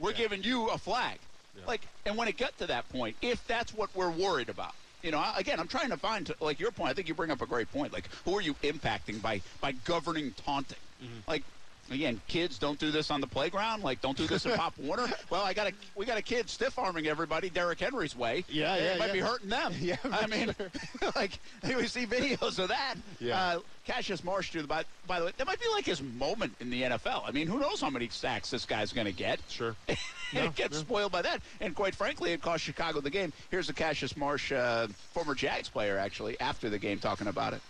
[0.00, 0.16] We're Yeah.
[0.16, 1.18] giving you a flag.
[1.66, 5.10] Like, and when it got to that point, if that's what we're worried about, You
[5.10, 6.90] know, again, I'm trying to find like your point.
[6.90, 7.90] I think you bring up a great point.
[7.92, 10.76] Like, who are you impacting by by governing taunting?
[11.02, 11.20] Mm-hmm.
[11.26, 11.42] Like.
[11.90, 13.82] Again, kids don't do this on the playground.
[13.82, 15.08] Like, don't do this in Pop Warner.
[15.28, 18.44] Well, I got a we got a kid stiff arming everybody Derrick Henry's way.
[18.48, 19.12] Yeah, it yeah, might yeah.
[19.12, 19.74] be hurting them.
[19.80, 20.54] Yeah, I for mean,
[21.16, 22.94] like we see videos of that.
[23.18, 23.40] Yeah.
[23.40, 24.64] Uh, Cassius Marsh, too.
[24.66, 27.22] By, by the way, that might be like his moment in the NFL.
[27.26, 29.40] I mean, who knows how many sacks this guy's going to get?
[29.48, 29.74] Sure.
[29.88, 29.98] and
[30.32, 30.80] No, it gets no.
[30.80, 31.40] spoiled by that.
[31.60, 33.32] And quite frankly, it cost Chicago the game.
[33.50, 37.62] Here's a Cassius Marsh, uh, former Jags player, actually, after the game, talking about it.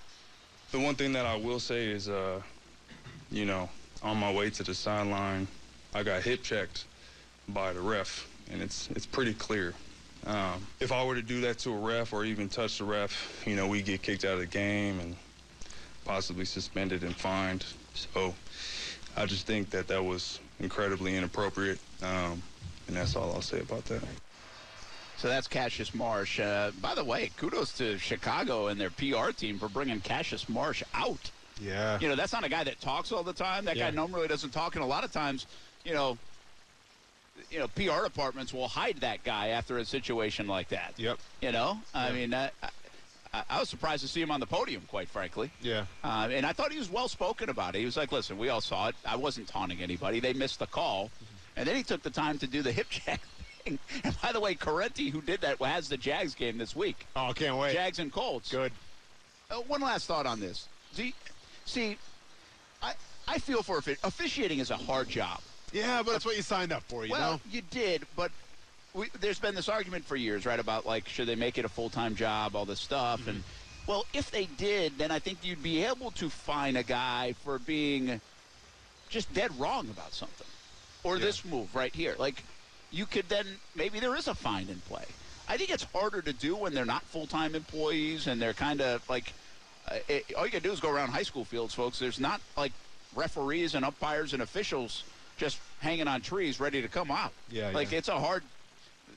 [0.72, 2.42] The one thing that I will say is, uh,
[3.30, 3.70] you know,
[4.02, 5.46] on my way to the sideline,
[5.94, 6.84] I got hip checked
[7.48, 9.74] by the ref, and it's it's pretty clear.
[10.26, 13.42] Um, if I were to do that to a ref or even touch the ref,
[13.46, 15.16] you know, we get kicked out of the game and
[16.04, 17.64] possibly suspended and fined.
[17.94, 18.34] So
[19.16, 22.42] I just think that that was incredibly inappropriate, um,
[22.86, 24.02] and that's all I'll say about that.
[25.16, 26.40] So that's Cassius Marsh.
[26.40, 30.82] Uh, by the way, kudos to Chicago and their PR team for bringing Cassius Marsh
[30.94, 31.30] out.
[31.60, 31.98] Yeah.
[32.00, 33.64] You know, that's not a guy that talks all the time.
[33.66, 33.90] That Yeah.
[33.90, 35.46] guy normally doesn't talk, and a lot of times,
[35.84, 36.18] you know,
[37.50, 40.94] you know, PR departments will hide that guy after a situation like that.
[40.96, 41.18] Yep.
[41.40, 42.50] You know, I mean, I,
[43.32, 45.50] I, I was surprised to see him on the podium, quite frankly.
[45.62, 45.86] Yeah.
[46.04, 47.78] Uh, and I thought he was well spoken about it.
[47.78, 48.96] He was like, "Listen, we all saw it.
[49.06, 50.20] I wasn't taunting anybody.
[50.20, 51.10] They missed the call."
[51.56, 53.20] And then he took the time to do the hip check
[53.64, 53.78] thing.
[54.04, 57.06] And by the way, Corrente, who did that, has the Jags game this week.
[57.16, 57.72] Oh, can't wait.
[57.72, 58.50] Jags and Colts.
[58.50, 58.72] Good.
[59.50, 60.68] Uh, one last thought on this.
[60.92, 61.14] See,
[61.70, 61.96] see,
[62.82, 62.92] I
[63.26, 65.40] I feel for offi- officiating is a hard job.
[65.72, 67.40] Yeah, but that's what you signed up for, you well, know?
[67.50, 68.32] you did, but
[68.92, 71.68] we, there's been this argument for years, right, about like should they make it a
[71.68, 73.90] full time job, all this stuff, and mm-hmm.
[73.90, 77.58] well, if they did, then I think you'd be able to fine a guy for
[77.58, 78.20] being
[79.08, 80.46] just dead wrong about something,
[81.04, 82.16] or this move right here.
[82.18, 82.42] Like
[82.90, 85.04] you could then maybe there is a fine in play.
[85.48, 88.80] I think it's harder to do when they're not full time employees and they're kind
[88.80, 89.32] of like.
[90.08, 91.98] It, all you gotta do is go around high school fields, folks.
[91.98, 92.72] There's not like
[93.14, 95.04] referees and umpires and officials
[95.36, 97.32] just hanging on trees ready to come out.
[97.50, 97.98] Yeah, like yeah.
[97.98, 98.42] it's a hard.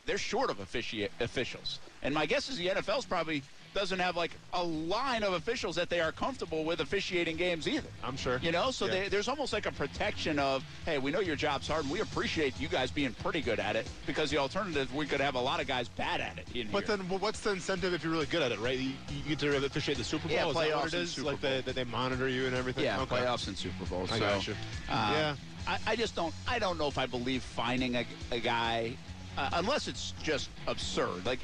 [0.06, 4.32] They're short of offici- officials, and my guess is the NFL's probably doesn't have like
[4.54, 7.88] a line of officials that they are comfortable with officiating games either.
[8.04, 8.40] I'm sure.
[8.42, 8.92] You know, so Yeah.
[8.92, 12.02] they, there's almost like a protection of, hey, we know your job's hard, and we
[12.02, 13.88] appreciate you guys being pretty good at it.
[14.06, 16.48] Because the alternative, we could have a lot of guys bad at it.
[16.56, 16.98] In But here.
[16.98, 18.78] then, well, what's the incentive if you're really good at it, right?
[18.78, 20.38] You, you get to officiate the Super Bowl.
[20.38, 21.08] Yeah, is that playoffs what it and?
[21.10, 21.62] Super like they, Bowl.
[21.64, 22.84] that they monitor you and everything.
[22.84, 23.16] yeah, okay.
[23.18, 24.04] playoffs and Super Bowl.
[24.12, 24.54] I so, got you.
[24.90, 25.36] uh, yeah.
[25.66, 26.34] I, I just don't.
[26.48, 28.98] I don't know if I believe finding a, a guy
[29.38, 31.26] uh, unless it's just absurd.
[31.26, 31.40] Like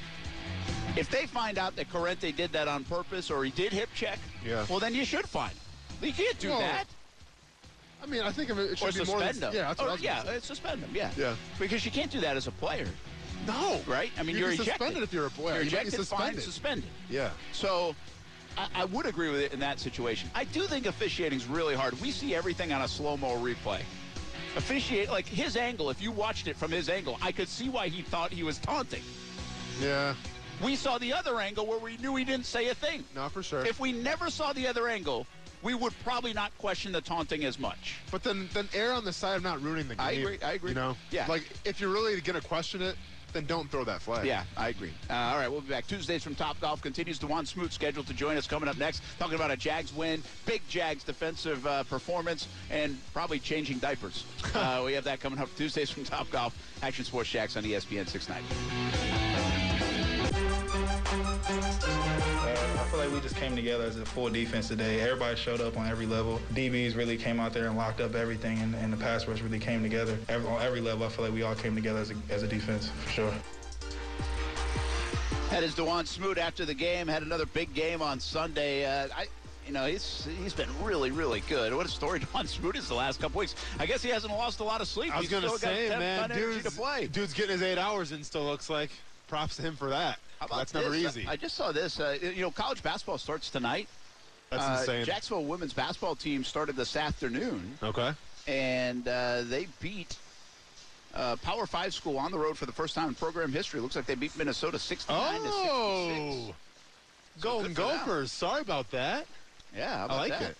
[0.95, 4.19] if they find out that Corrente did that on purpose or he did hip check,
[4.45, 4.65] Yeah.
[4.69, 5.49] well then you should fine.
[5.51, 5.57] him.
[6.07, 6.85] You can't do Well, that.
[8.01, 9.53] I mean, I think of it, it should Or be more than, suspend them.
[9.53, 10.39] Yeah, that's what I Or, was oh, yeah, say.
[10.39, 10.89] suspend them.
[10.93, 11.11] Yeah.
[11.17, 11.35] Yeah.
[11.59, 12.87] Because you can't do that as a player,
[13.45, 13.81] No.
[13.85, 14.09] right?
[14.17, 15.03] I mean, You're you're, suspended ejected.
[15.03, 15.55] if you're a player.
[15.55, 16.43] You're You ejected, fined, suspended.
[16.43, 16.89] suspended.
[17.09, 17.31] Yeah.
[17.51, 17.93] So
[18.57, 20.29] I, I would agree with it in that situation.
[20.33, 21.99] I do think officiating's really hard.
[21.99, 23.81] We see everything on a slow mo replay.
[24.55, 25.89] Officiate like his angle.
[25.89, 28.57] If you watched it from his angle, I could see why he thought he was
[28.59, 29.03] taunting.
[29.81, 30.15] Yeah.
[30.63, 33.03] We saw the other angle where we knew he didn't say a thing.
[33.15, 33.65] No, for sure.
[33.65, 35.25] If we never saw the other angle,
[35.61, 37.97] we would probably not question the taunting as much.
[38.11, 40.05] But then, then err on the side of not ruining the game.
[40.05, 40.71] I agree, I agree.
[40.71, 41.27] You know, Yeah.
[41.27, 42.95] Like if you're really gonna question it,
[43.33, 44.25] then don't throw that flag.
[44.25, 44.91] Yeah, I agree.
[45.09, 45.85] Uh, all right, we'll be back.
[45.87, 47.19] Tuesdays from Top Golf continues.
[47.19, 50.61] Dawuane Smoot scheduled to join us coming up next, talking about a Jags win, big
[50.67, 54.25] Jags defensive uh, performance, and probably changing diapers.
[54.55, 56.55] uh, we have that coming up Tuesdays from Top Golf.
[56.81, 59.28] Action Sports Jax on ESPN 690.
[61.11, 65.01] Uh, I feel like we just came together as a full defense today.
[65.01, 66.39] Everybody showed up on every level.
[66.53, 69.57] DBs really came out there and locked up everything, and, and the pass rush really
[69.57, 70.19] came together.
[70.27, 72.47] Every, on every level, I feel like we all came together as a, as a
[72.47, 73.33] defense, for sure.
[75.49, 77.07] That is Dawuane Smoot after the game.
[77.07, 78.85] Had another big game on Sunday.
[78.85, 79.25] Uh, I,
[79.65, 81.73] you know, he's he's been really, really good.
[81.73, 83.55] What a story Dawuane Smoot is the last couple weeks.
[83.79, 85.11] I guess he hasn't lost a lot of sleep.
[85.11, 87.07] I was He's gonna say, man, dude's, to play.
[87.07, 88.23] dude's getting his eight hours in.
[88.23, 88.91] Still looks like.
[89.27, 90.19] Props to him for that.
[90.39, 91.25] How about That's never easy.
[91.27, 91.99] I just saw this.
[91.99, 93.87] Uh, you know, college basketball starts tonight.
[94.49, 95.05] That's Uh, insane.
[95.05, 98.13] Jacksonville women's basketball team started this afternoon, okay.
[98.47, 100.15] and uh, they beat
[101.13, 103.79] uh, Power Five school on the road for the first time in program history.
[103.81, 105.69] Looks like they beat Minnesota 69 to 66.
[105.71, 106.55] Oh.
[107.41, 107.97] Golden good for them.
[107.99, 108.31] Gophers.
[108.31, 109.25] Sorry about that.
[109.75, 110.41] Yeah, how I like that?
[110.51, 110.57] it.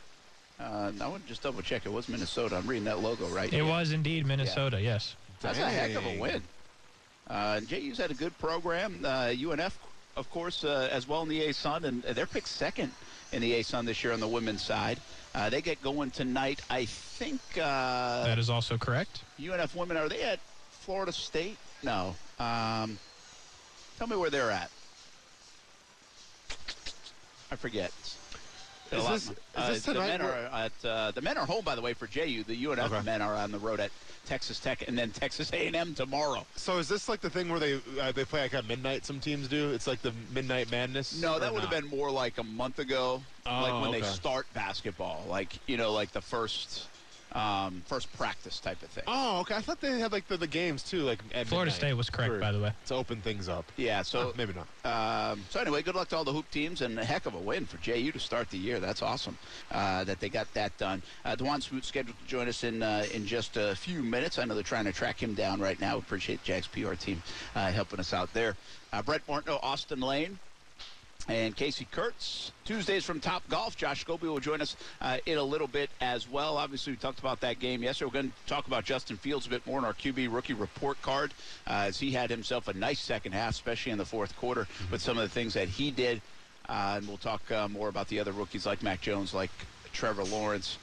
[0.60, 1.86] Uh, I would just double check.
[1.86, 2.58] It was Minnesota.
[2.58, 3.66] I'm reading that logo right It here.
[3.66, 5.16] was indeed Minnesota, yes.
[5.42, 6.42] That's a heck of a win.
[7.30, 9.02] Uh, JU's had a good program.
[9.06, 9.78] Uh, UNF,
[10.18, 12.92] of course, uh, as well in the ASUN, and they're picked second
[13.32, 15.00] in the ASUN this year on the women's side.
[15.36, 16.60] Uh, they get going tonight.
[16.72, 19.22] I think uh, That is also correct.
[19.40, 20.40] UNF women are they at
[20.72, 21.58] Florida State?
[21.84, 22.16] No.
[22.40, 22.98] Um,
[24.00, 24.72] tell me where they're at.
[27.52, 27.92] I forget.
[28.92, 31.38] Is A lot- this- is uh, this the tonight men are at uh, the men
[31.38, 32.44] are home by the way for JU.
[32.44, 33.02] The UNF Okay.
[33.06, 33.92] men are on the road at
[34.30, 36.46] Texas Tech and then Texas A&M tomorrow.
[36.56, 39.04] So is this like the thing where they uh, they play like at midnight?
[39.04, 39.72] Some teams do.
[39.72, 41.20] It's like the midnight madness.
[41.20, 44.46] No, that would have been more like a month ago, like Oh, when they start
[44.54, 46.88] basketball, like you know, like the first
[47.34, 49.04] um, first practice type of thing.
[49.08, 49.56] Oh, okay.
[49.56, 52.10] I thought they had like the, the games too, like at Florida midnight State was
[52.10, 52.74] correct, for- by the way.
[52.88, 53.72] to open things up.
[53.78, 54.68] Yeah, so Uh, maybe not.
[55.32, 57.40] Um, so anyway, good luck to all the hoop teams and a heck of a
[57.40, 58.80] win for JU to start the year.
[58.80, 59.38] That's awesome
[59.72, 61.02] uh, that they got that done.
[61.26, 64.40] Uh, Dawuane Smoot scheduled to join us in uh, in just a few minutes.
[64.40, 65.98] I know they're trying to track him down right now.
[65.98, 67.22] Appreciate Jack's PR team
[67.56, 68.56] uh, helping us out there.
[68.92, 70.40] Uh, Brent Martineau, Austin Lane.
[71.30, 72.52] And Casey Kurtz.
[72.66, 73.78] Tuesdays from Top Golf.
[73.78, 76.58] Josh Scobee will join us uh, in a little bit as well.
[76.58, 78.08] Obviously, we talked about that game yesterday.
[78.08, 81.00] We're going to talk about Justin Fields a bit more in our QB rookie report
[81.04, 81.32] card
[81.68, 85.02] uh, as he had himself a nice second half, especially in the fourth quarter, with
[85.04, 86.20] some of the things that he did.
[86.68, 89.52] Uh, and we'll talk uh, more about the other rookies like Mac Jones, like
[89.94, 90.80] Trevor Lawrence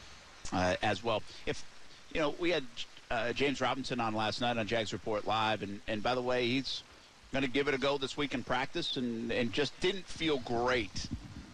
[0.53, 1.25] uh, as well.
[1.47, 1.65] If
[2.13, 2.65] you know, we had
[3.11, 6.47] uh, James Robinson on last night on Jags Report Live, and, and by the way,
[6.47, 6.85] he's
[7.33, 10.39] going to give it a go this week in practice, and, and just didn't feel
[10.39, 11.09] great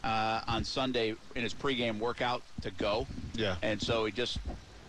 [0.04, 3.06] uh, on Sunday in his pregame workout to go.
[3.34, 3.56] Yeah.
[3.62, 4.38] And so he just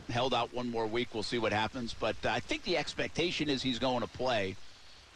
[0.10, 1.10] held out one more week.
[1.14, 4.56] We'll see what happens, but I think the expectation is he's going to play.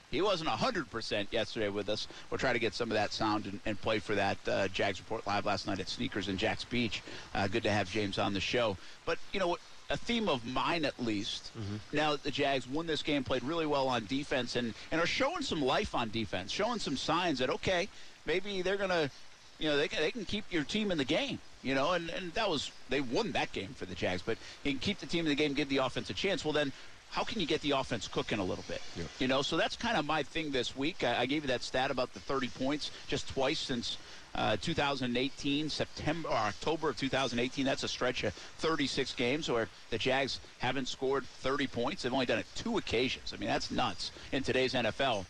[0.10, 2.08] He wasn't 100% yesterday with us.
[2.30, 4.38] We'll try to get some of that sound and, and play for that.
[4.48, 7.04] Uh, Jags Report Live last night at Sneakers in Jax Beach.
[7.36, 8.78] Uh, good to have James on the show.
[9.06, 9.58] But, you know,
[9.90, 11.76] a theme of mine at least, mm-hmm.
[11.94, 15.08] now that the Jags won this game, played really well on defense, and, and are
[15.08, 17.88] showing some life on defense, showing some signs that, okay,
[18.26, 19.10] maybe they're going to,
[19.60, 21.40] you know, they can, they can keep your team in the game.
[21.64, 24.72] You know, and, and that was, they won that game for the Jags, but you
[24.72, 26.46] can keep the team in the game, give the offense a chance.
[26.46, 26.72] Well, then
[27.10, 28.82] how can you get the offense cooking a little bit?
[29.20, 31.04] You know, so that's kind of my thing this week.
[31.04, 33.98] I, I gave you that stat about the 30 points just twice since
[34.38, 37.66] uh, 2018, September or October of 2018.
[37.66, 42.04] That's a stretch of 36 games where the Jags haven't scored 30 points.
[42.04, 43.34] They've only done it two occasions.
[43.34, 45.26] I mean, that's nuts in today's NFL.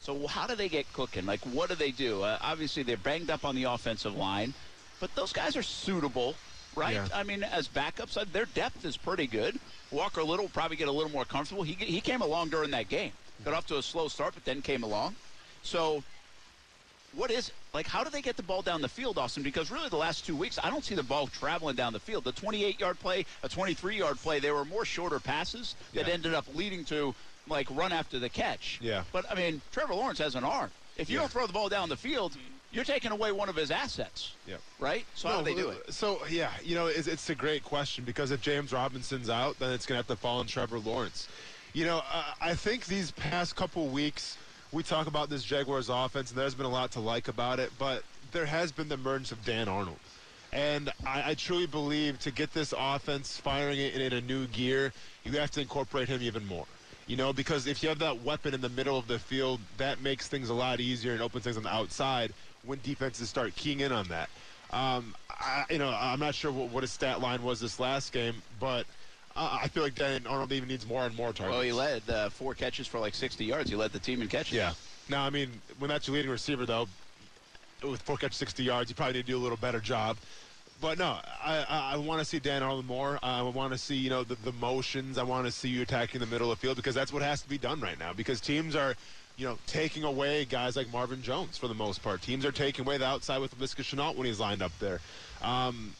[0.00, 1.26] So how do they get cooking?
[1.26, 2.22] Like, what do they do?
[2.22, 4.54] Uh, obviously, they're banged up on the offensive line,
[5.00, 6.34] but those guys are suitable,
[6.76, 6.94] right?
[6.94, 7.08] Yeah.
[7.14, 9.58] I mean, as backups, uh, their depth is pretty good.
[9.90, 11.62] Walker Little will probably get a little more comfortable.
[11.62, 13.12] He he came along during that game.
[13.44, 15.16] Got off to a slow start, but then came along.
[15.62, 16.02] So,
[17.14, 17.86] what is like?
[17.86, 19.42] How do they get the ball down the field, Austin?
[19.42, 22.24] Because really, the last two weeks, I don't see the ball traveling down the field.
[22.24, 26.12] The 28-yard play, a 23-yard play, they were more shorter passes that Yeah.
[26.14, 27.14] ended up leading to
[27.46, 28.78] like run after the catch.
[28.82, 29.04] Yeah.
[29.12, 30.70] But I mean, Trevor Lawrence has an arm.
[30.96, 31.20] If you Yeah.
[31.22, 32.36] don't throw the ball down the field,
[32.72, 34.32] you're taking away one of his assets.
[34.46, 34.60] Yep.
[34.78, 35.06] Right.
[35.14, 35.94] So how do they do it?
[35.94, 39.70] So yeah, you know, it's, it's a great question because if James Robinson's out, then
[39.72, 41.28] it's gonna have to fall on Trevor Lawrence.
[41.72, 44.36] You know, uh, I think these past couple weeks
[44.72, 47.72] we talk about this Jaguars offense, and there's been a lot to like about it,
[47.78, 48.02] but
[48.32, 49.98] there has been the emergence of Dan Arnold.
[50.52, 54.92] And I, I truly believe to get this offense firing in, in a new gear,
[55.24, 56.66] you have to incorporate him even more.
[57.06, 60.02] You know, because if you have that weapon in the middle of the field, that
[60.02, 63.80] makes things a lot easier and opens things on the outside when defenses start keying
[63.80, 64.28] in on that.
[64.70, 68.12] Um, I, you know, I'm not sure what, what his stat line was this last
[68.12, 68.86] game, but
[69.38, 71.54] uh, I feel like Dan Arnold even needs more and more targets.
[71.54, 73.70] Well, he led uh, four catches for like 60 yards.
[73.70, 74.54] He led the team in catches.
[74.54, 74.74] Yeah.
[75.08, 76.88] Now, I mean, when that's your leading receiver, though,
[77.82, 80.16] with four catches, 60 yards, you probably need to do a little better job.
[80.80, 83.18] But no, I, I, I want to see Dan Arnold more.
[83.22, 85.18] I want to see, you know, the, the motions.
[85.18, 87.40] I want to see you attacking the middle of the field because that's what has
[87.42, 88.12] to be done right now.
[88.12, 88.94] Because teams are,
[89.36, 92.22] you know, taking away guys like Marvin Jones for the most part.
[92.22, 95.00] Teams are taking away the outside with Viska Shenault when he's lined up there.
[95.42, 95.94] Um,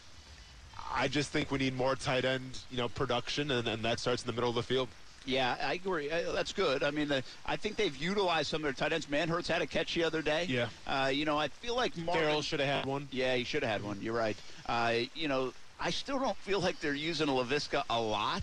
[0.94, 4.22] I just think we need more tight end, you know, production, and, and that starts
[4.22, 4.88] in the middle of the field.
[5.26, 6.10] Yeah, I agree.
[6.10, 6.82] Uh, That's good.
[6.82, 7.12] I mean,
[7.44, 9.06] I think they've utilized some of their tight ends.
[9.06, 10.46] Manhertz had a catch the other day.
[10.48, 10.68] Yeah.
[10.86, 12.22] Uh, you know, I feel like Marvin.
[12.22, 13.08] Farrell should have had one.
[13.10, 13.98] Yeah, he should have had one.
[14.00, 14.36] You're right.
[14.66, 18.42] Uh, you know, I still don't feel like they're using Laviska a lot.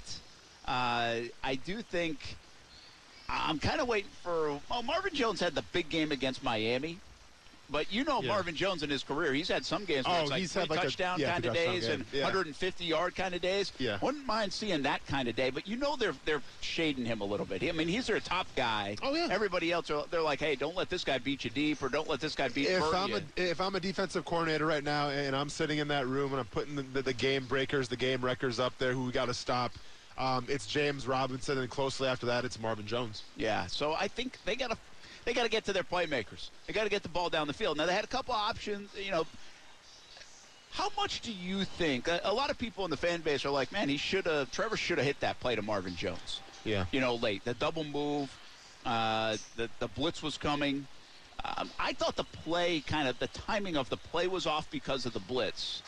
[0.67, 2.19] Uh, I do think
[3.27, 4.59] I'm kind of waiting for.
[4.69, 6.99] Well, Marvin Jones had the big game against Miami.
[7.69, 8.27] But you know Yeah.
[8.29, 10.69] Marvin Jones in his career, he's had some games where Oh, it's like he's had
[10.69, 11.93] like a- touchdown yeah, kind of days game.
[11.93, 12.23] and Yeah.
[12.23, 13.71] 150 yard kind of days.
[13.79, 13.97] Yeah.
[14.01, 17.25] Wouldn't mind seeing that kind of day, but you know they're they're shading him a
[17.25, 17.63] little bit.
[17.63, 18.97] I mean, he's their top guy.
[19.01, 19.27] Oh, yeah.
[19.31, 22.07] Everybody else are they're like, hey, don't let this guy beat you deep, or don't
[22.09, 23.21] let this guy beat if I'm you.
[23.37, 26.39] a if I'm a defensive coordinator right now and I'm sitting in that room and
[26.39, 29.25] I'm putting the, the, the game breakers, the game wreckers up there who we got
[29.25, 29.71] to stop,
[30.17, 33.23] um, it's James Robinson, and closely after that it's Marvin Jones.
[33.37, 34.77] Yeah, so I think they got to
[35.25, 36.49] they got to get to their playmakers.
[36.67, 37.77] They got to get the ball down the field.
[37.77, 39.25] Now they had a couple options, you know.
[40.71, 42.07] How much do you think?
[42.07, 44.51] A, a lot of people in the fan base are like, "Man, he should have.
[44.51, 46.85] Trevor should have hit that play to Marvin Jones." Yeah.
[46.91, 48.29] You know, late the double move,
[48.85, 50.87] uh, the the blitz was coming.
[51.43, 55.05] Um, I thought the play, kind of the timing of the play was off because
[55.05, 55.81] of the blitz.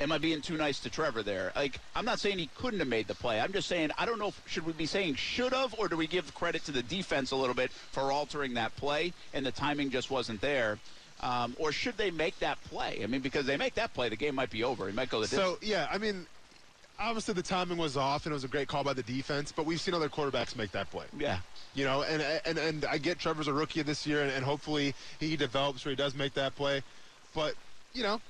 [0.00, 1.52] Am I being too nice to Trevor there?
[1.56, 3.40] Like, I'm not saying he couldn't have made the play.
[3.40, 4.28] I'm just saying I don't know.
[4.28, 7.32] If, should we be saying should have, or do we give credit to the defense
[7.32, 10.78] a little bit for altering that play and the timing just wasn't there?
[11.20, 13.00] Um, or should they make that play?
[13.02, 14.88] I mean, because they make that play, the game might be over.
[14.88, 15.42] It might go the distance.
[15.42, 16.26] So yeah, I mean,
[16.98, 19.52] obviously the timing was off, and it was a great call by the defense.
[19.52, 21.06] But we've seen other quarterbacks make that play.
[21.18, 21.38] Yeah.
[21.74, 24.94] You know, and and and I get Trevor's a rookie this year, and, and hopefully
[25.18, 26.82] he develops where he does make that play.
[27.34, 27.54] But
[27.94, 28.20] you know,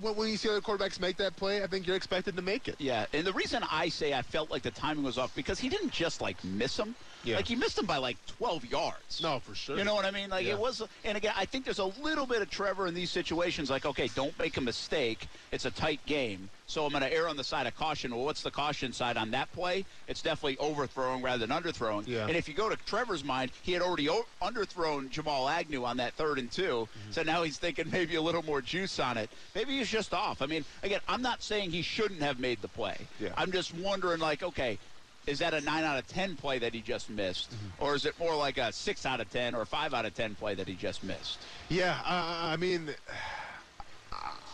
[0.00, 2.76] when, you see other quarterbacks make that play, I think you're expected to make it.
[2.78, 5.68] Yeah, and the reason I say I felt like the timing was off because he
[5.68, 6.94] didn't just like miss him.
[7.26, 7.36] Yeah.
[7.36, 9.20] Like he missed him by like 12 yards.
[9.22, 9.76] No, for sure.
[9.76, 10.30] You know what I mean?
[10.30, 10.52] Like Yeah.
[10.52, 13.68] it was, and again, I think there's a little bit of Trevor in these situations.
[13.70, 15.26] Like, okay, don't make a mistake.
[15.52, 18.14] It's a tight game, so I'm going to err on the side of caution.
[18.14, 19.84] Well, what's the caution side on that play?
[20.08, 22.06] It's definitely overthrowing rather than underthrowing.
[22.06, 22.26] Yeah.
[22.26, 25.96] And if you go to Trevor's mind, he had already o- underthrown Jamal Agnew on
[25.98, 27.12] that third and 2 Mm-hmm.
[27.12, 29.30] so now he's thinking maybe a little more juice on it.
[29.54, 30.42] Maybe he's just off.
[30.42, 32.96] I mean, again, I'm not saying he shouldn't have made the play.
[33.20, 33.30] Yeah.
[33.36, 34.78] I'm just wondering, like, okay,
[35.26, 37.52] is that a 9 out of 10 play that he just missed?
[37.80, 40.34] Or is it more like a 6 out of 10 or 5 out of 10
[40.36, 41.38] play that he just missed?
[41.68, 42.94] Yeah, uh, I mean,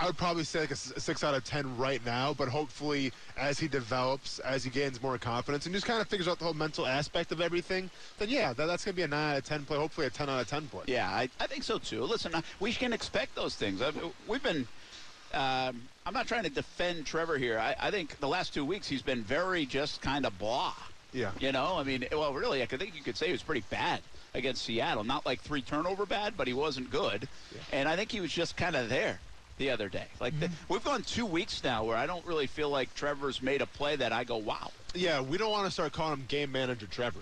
[0.02, 2.34] I would probably say like a six out of ten right now.
[2.34, 6.26] But hopefully, as he develops, as he gains more confidence, and just kind of figures
[6.26, 9.34] out the whole mental aspect of everything, then yeah, that, that's gonna be a nine
[9.34, 9.76] out of ten play.
[9.76, 10.82] Hopefully, a ten out of ten play.
[10.88, 12.02] Yeah, I, I think so too.
[12.02, 13.80] Listen, we can expect those things.
[13.80, 13.92] I,
[14.26, 14.66] we've been.
[15.34, 17.58] Um, I'm not trying to defend Trevor here.
[17.58, 20.74] I, I think the last two weeks he's been very just kind of blah.
[21.12, 21.30] Yeah.
[21.40, 24.00] You know, I mean, well, really, I think you could say he was pretty bad
[24.34, 25.04] against Seattle.
[25.04, 27.28] Not like three turnover bad, but he wasn't good.
[27.54, 27.60] Yeah.
[27.72, 29.20] And I think he was just kind of there
[29.58, 30.06] the other day.
[30.20, 33.62] Like the, we've gone two weeks now where I don't really feel like Trevor's made
[33.62, 34.70] a play that I go, wow.
[34.94, 37.20] Yeah, we don't want to start calling him game manager Trevor.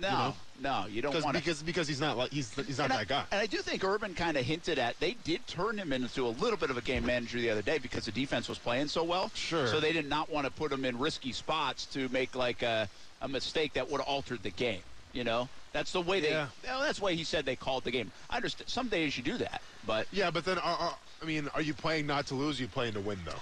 [0.00, 0.34] No, know?
[0.60, 1.42] No, you don't want to.
[1.42, 3.24] because because he's not like he's he's not and I, that guy.
[3.32, 6.28] And I do think Urban kind of hinted at they did turn him into a
[6.28, 9.02] little bit of a game manager the other day because the defense was playing so
[9.02, 9.30] well.
[9.34, 9.66] Sure.
[9.66, 12.88] So they did not want to put him in risky spots to make like a,
[13.20, 14.80] a mistake that would have altered the game.
[15.12, 16.30] You know, that's the way they.
[16.30, 16.48] Yeah.
[16.64, 18.10] Well, that's why he said they called the game.
[18.30, 18.68] I understand.
[18.68, 21.74] Some days you do that, but Yeah, but then are, are, I mean, are you
[21.74, 22.58] playing not to lose?
[22.58, 23.32] Or are you playing to win though?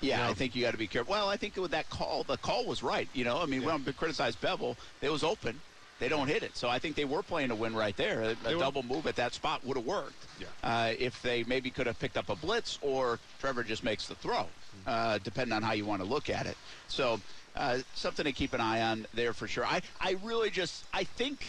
[0.00, 0.30] yeah, No.
[0.30, 1.12] I think you got to be careful.
[1.12, 3.08] Well, I think with that call, the call was right.
[3.12, 4.76] You know, I mean, we don't criticize Bevell.
[5.02, 5.60] It was open.
[6.00, 6.56] They don't hit it.
[6.56, 8.22] So I think they were playing to win right there.
[8.22, 10.26] A, a double move at that spot would have worked.
[10.40, 10.46] Yeah.
[10.64, 14.14] Uh, if they maybe could have picked up a blitz or Trevor just makes the
[14.14, 14.46] throw,
[14.86, 16.56] uh, depending on how you want to look at it.
[16.88, 17.20] So
[17.54, 19.66] uh, something to keep an eye on there for sure.
[19.66, 21.44] I, I really just I think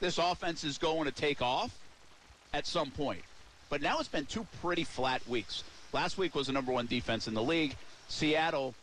[0.00, 1.70] this offense is going to take off
[2.54, 3.20] at some point.
[3.68, 5.62] But now it's been two pretty flat weeks.
[5.92, 7.76] Last week was the number one defense in the league.
[8.08, 8.74] Seattle,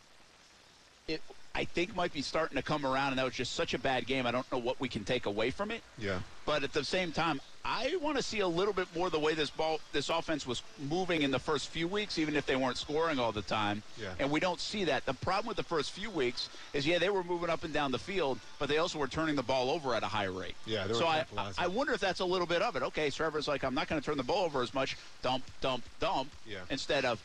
[1.08, 1.20] it
[1.58, 4.06] I think might be starting to come around, and that was just such a bad
[4.06, 4.26] game.
[4.26, 5.82] I don't know what we can take away from it.
[5.98, 6.20] Yeah.
[6.46, 9.34] But at the same time, I want to see a little bit more the way
[9.34, 12.76] this ball, this offense was moving in the first few weeks, even if they weren't
[12.76, 13.82] scoring all the time.
[14.00, 14.10] Yeah.
[14.20, 15.04] And we don't see that.
[15.04, 17.90] The problem with the first few weeks is, yeah, they were moving up and down
[17.90, 20.54] the field, but they also were turning the ball over at a high rate.
[20.64, 21.24] Yeah, they were so I.
[21.58, 22.84] I wonder if that's a little bit of it.
[22.84, 24.96] Okay, Trevor's like, I'm not going to turn the ball over as much.
[25.22, 26.30] Dump, dump, dump.
[26.46, 26.58] Yeah.
[26.70, 27.20] Instead of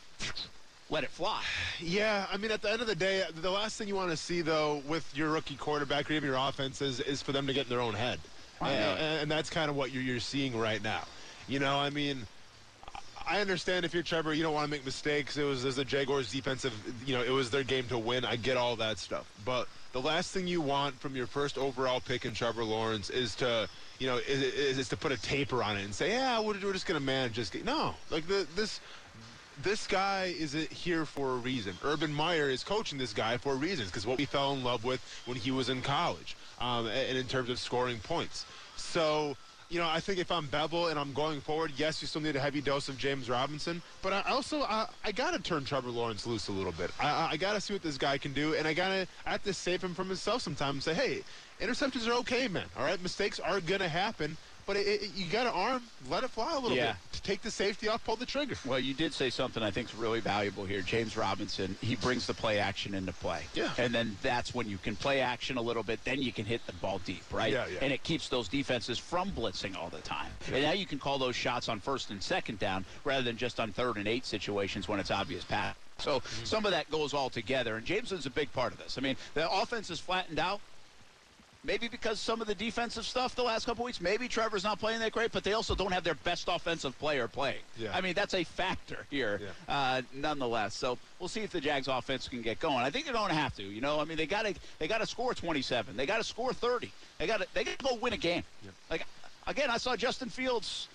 [0.90, 1.42] let it fly.
[1.80, 4.18] Yeah, I mean, at the end of the day, the last thing you want to
[4.18, 7.54] see, though, with your rookie quarterback or even your offense is, is for them to
[7.54, 8.20] get in their own head.
[8.62, 11.02] And, and that's kind of what you're, you're seeing right now.
[11.48, 12.26] You know, I mean,
[13.28, 15.38] I understand if you're Trevor, you don't want to make mistakes.
[15.38, 16.74] It was as the Jaguars' defensive,
[17.06, 18.24] you know, it was their game to win.
[18.26, 19.30] I get all that stuff.
[19.44, 23.36] But the last thing you want from your first overall pick in Trevor Lawrence is
[23.36, 23.68] to,
[24.00, 26.54] you know, is, is, is to put a taper on it and say, yeah, we're,
[26.64, 27.50] we're just going to manage this.
[27.50, 28.80] game." No, like the, this
[29.62, 31.74] this guy is here for a reason.
[31.84, 35.02] Urban Meyer is coaching this guy for reasons because what we fell in love with
[35.26, 38.46] when he was in college, um, and in terms of scoring points.
[38.76, 39.38] So,
[39.70, 42.36] you know, I think if I'm Bevell and I'm going forward, yes, you still need
[42.36, 45.90] a heavy dose of James Robinson, but I also I, I got to turn Trevor
[45.90, 46.92] Lawrence loose a little bit.
[47.00, 49.32] I, I- got to see what this guy can do, and I got to I
[49.32, 51.24] have to save him from himself sometimes and say, hey,
[51.66, 52.66] interceptions are okay, man.
[52.78, 54.38] All right, mistakes are gonna happen.
[54.66, 56.94] But it, it, you got to arm, let it fly a little Yeah.
[57.12, 57.22] bit.
[57.24, 58.56] Take the safety off, pull the trigger.
[58.66, 60.82] Well, you did say something I think is really valuable here.
[60.82, 63.44] James Robinson, he brings the play action into play.
[63.54, 63.70] Yeah.
[63.78, 66.66] And then that's when you can play action a little bit, then you can hit
[66.66, 67.52] the ball deep, right?
[67.52, 67.80] Yeah, yeah.
[67.82, 70.32] And it keeps those defenses from blitzing all the time.
[70.52, 73.60] And now you can call those shots on first and second down rather than just
[73.60, 75.76] on third and eight situations when it's obvious pass.
[76.00, 76.46] So Mm-hmm.
[76.46, 77.78] some of that goes all together.
[77.78, 78.98] And James is a big part of this.
[78.98, 80.60] I mean, the offense is flattened out.
[81.66, 85.00] Maybe because some of the defensive stuff the last couple weeks, maybe Trevor's not playing
[85.00, 87.62] that great, but they also don't have their best offensive player playing.
[87.78, 87.96] Yeah.
[87.96, 89.40] I mean, that's a factor here,
[89.70, 89.74] Yeah.
[89.74, 90.76] uh, nonetheless.
[90.76, 92.80] So we'll see if the Jags offense can get going.
[92.80, 93.64] I think they're going to have to.
[93.64, 95.96] You know, I mean, they got to they got to score 27.
[95.96, 96.92] They got to score 30.
[97.18, 98.44] They got to they got to go win a game.
[98.90, 99.06] Like
[99.48, 100.90] again, I saw Justin Fields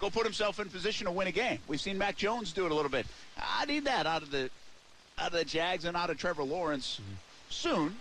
[0.00, 1.60] go put himself in position to win a game.
[1.68, 3.06] We've seen Mac Jones do it a little bit.
[3.38, 4.50] I need that out of the
[5.20, 7.00] out of the Jags and out of Trevor Lawrence
[7.48, 7.94] soon.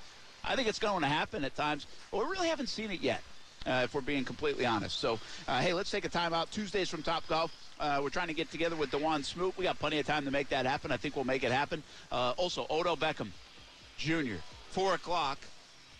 [0.44, 3.22] I think it's going to happen at times, but we really haven't seen it yet.
[3.66, 5.00] Uh, if we're being completely honest.
[5.00, 6.50] So, uh, hey, let's take a time out.
[6.50, 7.52] Tuesdays from Topgolf.
[7.78, 9.54] Uh, we're trying to get together with Dawuane Smoot.
[9.58, 10.94] We got plenty of time to make that happen.
[10.94, 11.84] I think we'll make it happen.
[12.10, 13.28] Uh, also, Odell Beckham
[13.98, 14.36] Jr.
[14.72, 15.40] Four o'clock.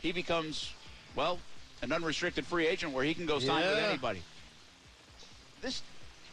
[0.02, 0.72] He becomes,
[1.18, 1.38] well,
[1.82, 4.22] an unrestricted free agent where he can go sign with anybody.
[5.62, 5.82] This,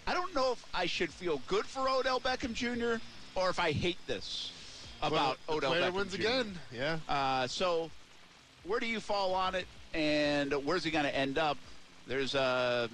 [0.06, 3.02] I don't know if I should feel good for Odell Beckham Jr.
[3.34, 4.52] or if I hate this
[5.02, 6.20] about Well, Odell player Beckham wins Jr.
[6.20, 6.58] again.
[6.72, 6.98] Yeah.
[7.08, 7.90] Uh, so,
[8.64, 11.56] where do you fall on it, and where's he going to end up?
[12.06, 12.88] There's a,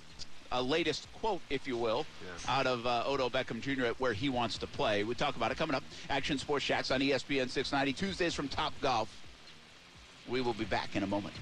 [0.50, 2.52] a latest quote, if you will, Yeah.
[2.54, 3.86] out of uh, Odell Beckham Jr.
[3.86, 5.04] at where he wants to play.
[5.04, 5.82] We talk about it coming up.
[6.10, 9.08] Action Sports Jax on ESPN 690 Tuesdays from Topgolf.
[10.28, 11.34] We will be back in a moment.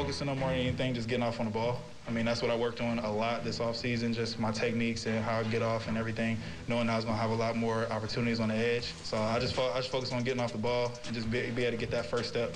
[0.00, 1.78] Focusing on more than anything, just getting off on the ball.
[2.08, 5.22] I mean, that's what I worked on a lot this offseason, just my techniques and
[5.22, 6.38] how I get off and everything,
[6.68, 8.94] knowing I was going to have a lot more opportunities on the edge.
[9.04, 11.50] So I just, fo- I just focused on getting off the ball and just be,
[11.50, 12.54] be able to get that first step.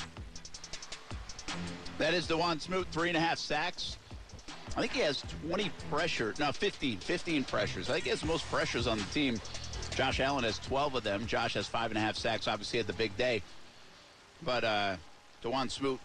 [1.99, 3.99] That is Dawuane Smoot, three and a half sacks.
[4.75, 7.91] I think he has 20 pressure, no, 15, 15 pressures.
[7.91, 9.39] I think he has the most pressures on the team.
[9.95, 11.27] Josh Allen has 12 of them.
[11.27, 13.43] Josh has five and a half sacks, obviously had the big day.
[14.43, 14.97] But uh,
[15.43, 16.01] Dawuane Smoot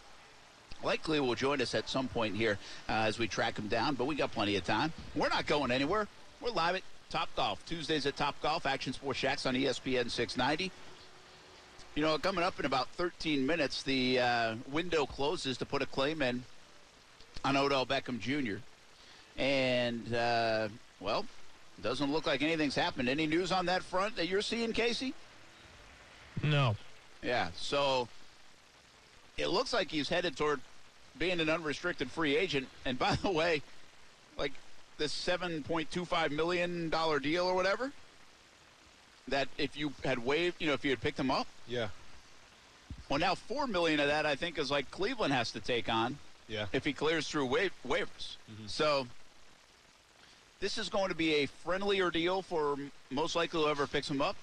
[0.83, 2.57] likely will join us at some point here
[2.87, 4.93] uh, as we track him down, but we got plenty of time.
[5.15, 6.07] We're not going anywhere.
[6.41, 7.57] We're live at Topgolf.
[7.65, 10.71] Tuesdays at Topgolf, Action Sports Jax on ESPN 690.
[11.95, 15.85] You know, coming up in about 13 minutes, the uh, window closes to put a
[15.85, 16.43] claim in
[17.43, 18.57] on Odell Beckham Jr.
[19.37, 20.69] And, uh,
[20.99, 21.25] well,
[21.81, 23.09] doesn't look like anything's happened.
[23.09, 25.13] Any news on that front that you're seeing, Casey?
[26.43, 26.75] No.
[27.23, 28.07] Yeah, so
[29.37, 30.61] it looks like he's headed toward
[31.19, 32.67] being an unrestricted free agent.
[32.85, 33.61] And by the way,
[34.37, 34.53] like
[34.97, 36.89] this $7.25 million
[37.21, 37.91] deal or whatever,
[39.27, 41.89] that if you had waived, you know, if you had picked him up, Yeah.
[43.09, 46.17] well, now 4 million of that, I think, is like Cleveland has to take on
[46.47, 46.65] Yeah.
[46.73, 48.37] if he clears through wa- waivers.
[48.51, 48.67] Mm-hmm.
[48.67, 49.05] So
[50.61, 52.77] this is going to be a friendlier deal for
[53.11, 54.35] most likely whoever picks him up.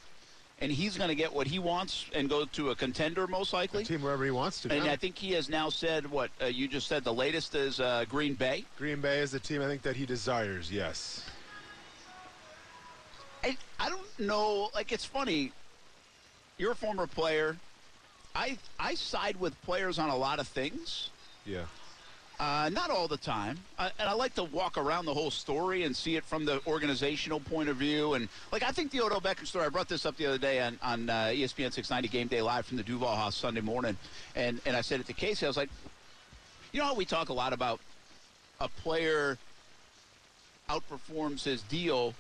[0.58, 3.84] And he's going to get what he wants and go to a contender, most likely.
[3.84, 4.72] Team wherever he wants to.
[4.72, 4.92] And yeah.
[4.92, 7.04] I think he has now said what uh, you just said.
[7.04, 8.64] The latest is uh, Green Bay.
[8.78, 10.72] Green Bay is the team I think that he desires.
[10.72, 11.26] Yes.
[13.44, 14.70] I, I don't know.
[14.74, 15.52] Like it's funny.
[16.56, 17.56] You're a former player.
[18.34, 21.10] I I side with players on a lot of things.
[21.44, 21.64] Yeah.
[22.38, 25.84] Uh, not all the time, uh, and I like to walk around the whole story
[25.84, 28.12] and see it from the organizational point of view.
[28.12, 29.64] And like I think the Odell Beckham story.
[29.64, 32.66] I brought this up the other day on on uh, ESPN 690 Game Day Live
[32.66, 33.96] from the Duval House Sunday morning,
[34.34, 35.46] and and I said it to Casey.
[35.46, 35.70] I was like,
[36.72, 37.80] you know how we talk a lot about
[38.60, 39.38] a player
[40.68, 42.14] outperforms his deal,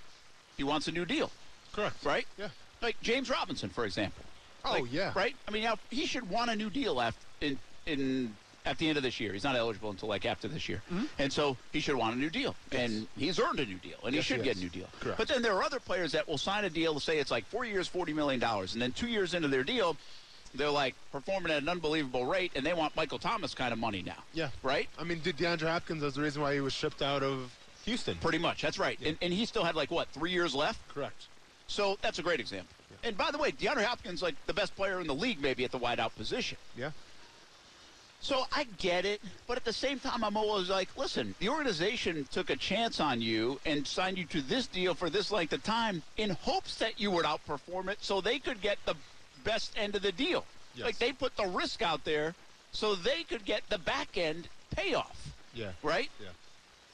[0.56, 1.30] he wants a new deal,
[1.72, 2.04] Correct.
[2.04, 2.26] right?
[2.38, 2.48] Yeah.
[2.82, 4.22] Like James Robinson, for example.
[4.64, 5.12] Oh, Like, yeah.
[5.14, 5.36] Right.
[5.46, 8.34] I mean, now he should want a new deal after in in
[8.66, 9.32] at the end of this year.
[9.32, 10.82] He's not eligible until like after this year,
[11.18, 12.54] and so he should want a new deal.
[12.72, 14.14] And he's earned a new deal, and Mm-hmm.
[14.16, 14.88] Yes, he should he get a new deal.
[15.00, 15.18] Correct.
[15.18, 16.94] But then there are other players that will sign a deal.
[16.94, 19.64] To say it's like four years, forty million dollars, and then two years into their
[19.64, 19.96] deal,
[20.54, 24.02] they're like performing at an unbelievable rate, and they want Michael Thomas kind of money
[24.02, 24.22] now.
[24.34, 24.50] Yeah.
[24.62, 24.88] Right.
[24.98, 27.54] I mean, did DeAndre Hopkins was the reason why he was shipped out of
[27.84, 28.16] Houston.
[28.16, 28.62] Pretty much.
[28.62, 28.98] That's right.
[29.04, 30.80] And, and he still had like what three years left.
[30.88, 31.26] Correct.
[31.68, 32.74] So that's a great example.
[33.04, 35.70] And by the way, DeAndre Hopkins like the best player in the league, maybe at
[35.70, 36.58] the wideout position.
[36.76, 36.90] Yeah.
[38.20, 42.26] So I get it, but at the same time, I'm always like, listen, the organization
[42.32, 45.62] took a chance on you and signed you to this deal for this length of
[45.62, 48.94] time in hopes that you would outperform it so they could get the
[49.44, 50.44] best end of the deal.
[50.74, 50.86] Yes.
[50.86, 52.34] Like they put the risk out there
[52.72, 55.70] so they could get the back end payoff, Yeah.
[55.82, 56.10] right?
[56.20, 56.28] Yeah.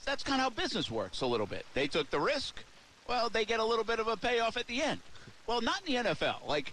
[0.04, 1.64] That's kind of how business works a little bit.
[1.74, 2.62] They took the risk.
[3.08, 5.00] Well, they get a little bit of a payoff at the end.
[5.46, 6.46] Well, not in the NFL.
[6.46, 6.72] Like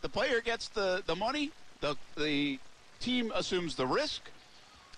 [0.00, 2.58] the player gets the, the money, the the
[3.02, 4.22] team assumes the risk,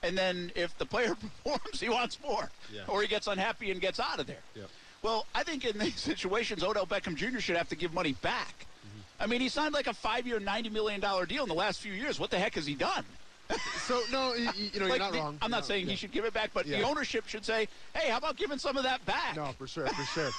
[0.02, 2.82] and then if the player performs, he wants more, Yeah.
[2.88, 4.42] or he gets unhappy and gets out of there.
[4.54, 4.68] Yep.
[5.02, 7.38] Well, I think in these situations, Odell Beckham Jr.
[7.40, 8.66] should have to give money back.
[8.86, 9.22] Mm-hmm.
[9.22, 11.92] I mean, he signed like a five-year, ninety million dollar deal in the last few
[11.92, 12.18] years.
[12.20, 13.04] What the heck has he done?
[13.86, 15.38] So no, you, you know, Like, you're not the- wrong.
[15.42, 15.90] I'm not No, saying yeah.
[15.90, 18.78] he should give it back, but the ownership should say, "Hey, how about giving some
[18.78, 20.30] of that back?" No, for sure, for sure.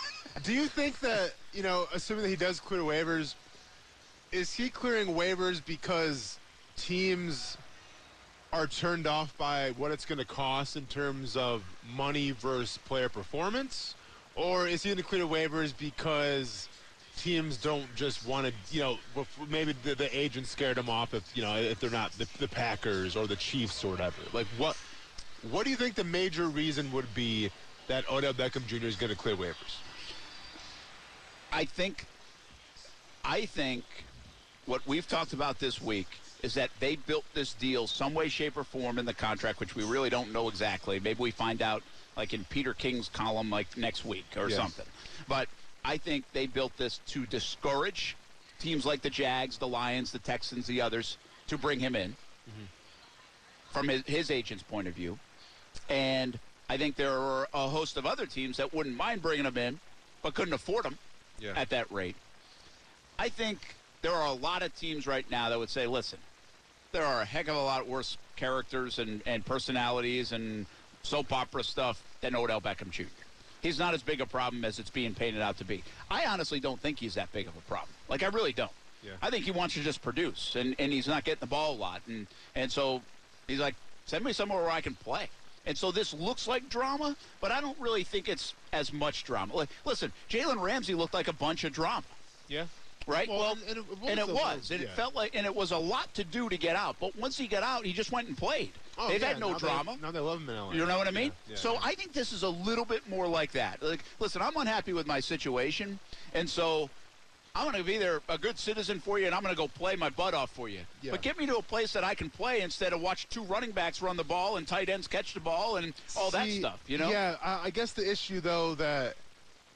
[0.42, 3.36] Do you think that you know, assuming that he does clear waivers,
[4.32, 6.40] is he clearing waivers because
[6.78, 7.58] teams
[8.54, 11.64] are turned off by what it's going to cost in terms of
[11.96, 13.96] money versus player performance,
[14.36, 16.70] or is he going to clear waivers because
[17.18, 18.98] teams don't just want to, you know,
[19.50, 22.48] maybe the, the agent scared them off if, you know, if they're not the, the
[22.48, 24.22] Packers or the Chiefs or whatever.
[24.34, 24.78] Like, what
[25.52, 27.52] what do you think the major reason would be
[27.88, 28.88] that Odell Beckham Jr.
[28.88, 29.78] is going to clear waivers?
[31.52, 32.06] I think,
[33.24, 33.84] I think
[34.66, 36.08] what we've talked about this week
[36.44, 39.76] is that they built this deal some way, shape, or form in the contract, which
[39.76, 41.00] we really don't know exactly.
[41.00, 41.82] Maybe we find out
[42.16, 44.58] like in Peter King's column like next week or Yes.
[44.58, 44.86] something.
[45.28, 45.50] But
[45.84, 48.16] I think they built this to discourage
[48.60, 51.18] teams like the Jags, the Lions, the Texans, the others
[51.48, 52.66] to bring him in mm-hmm.
[53.72, 55.20] from his, his agent's point of view.
[55.90, 59.58] And I think there are a host of other teams that wouldn't mind bringing him
[59.58, 59.80] in,
[60.22, 60.98] but couldn't afford him
[61.40, 61.54] Yeah.
[61.56, 62.16] at that rate.
[63.20, 63.60] I think
[64.06, 66.20] there are a lot of teams right now that would say, listen,
[66.92, 70.68] there are a heck of a lot worse characters and, and personalities and
[71.02, 73.06] soap opera stuff than Odell Beckham Jr.
[73.64, 75.84] He's not as big a problem as it's being painted out to be.
[76.12, 77.90] I honestly don't think he's that big of a problem.
[78.08, 78.70] Like, I really don't.
[79.04, 79.14] Yeah.
[79.24, 81.78] I think he wants to just produce, and, and he's not getting the ball a
[81.78, 82.02] lot.
[82.08, 83.02] And, and so
[83.48, 83.74] he's like,
[84.06, 85.30] send me somewhere where I can play.
[85.66, 89.56] And so this looks like drama, but I don't really think it's as much drama.
[89.56, 92.06] Like, listen, Jalen Ramsey looked like a bunch of drama
[92.48, 92.66] Yeah.
[93.08, 93.28] Right?
[93.28, 94.88] Well, Well, and- and it was and it was, and yeah.
[94.88, 96.96] it felt like, and it was a lot to do to get out.
[97.00, 98.72] But once he got out, he just went and played.
[98.98, 99.98] Oh, They've yeah, had no now they- drama.
[100.02, 100.72] now they love him in LA.
[100.74, 101.32] You know what I mean?
[101.50, 101.78] Yeah, so.
[101.84, 103.82] I think this is a little bit more like that.
[103.84, 106.00] Like, listen, I'm unhappy with my situation,
[106.34, 106.90] and so
[107.54, 109.68] I'm going to be there a good citizen for you, and I'm going to go
[109.68, 110.80] play my butt off for you.
[111.02, 111.12] Yeah.
[111.12, 113.72] But get me to a place that I can play instead of watch two running
[113.72, 116.80] backs run the ball and tight ends catch the ball and all that stuff.
[116.88, 117.10] You know?
[117.10, 119.16] Yeah, I, I guess the issue though that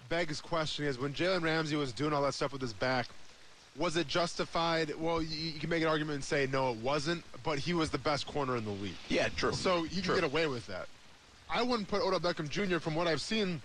[0.10, 3.08] begs question is when Jalen Ramsey was doing all that stuff with his back,
[3.80, 4.94] was it justified?
[5.00, 7.90] Well, you, you can make an argument and say no, it wasn't, but he was
[7.90, 8.94] the best corner in the league.
[9.08, 9.54] Yeah, true.
[9.54, 10.16] So you True.
[10.16, 10.88] can get away with that.
[11.50, 12.78] I wouldn't put Odell Beckham Jr.
[12.78, 13.62] from what I've seen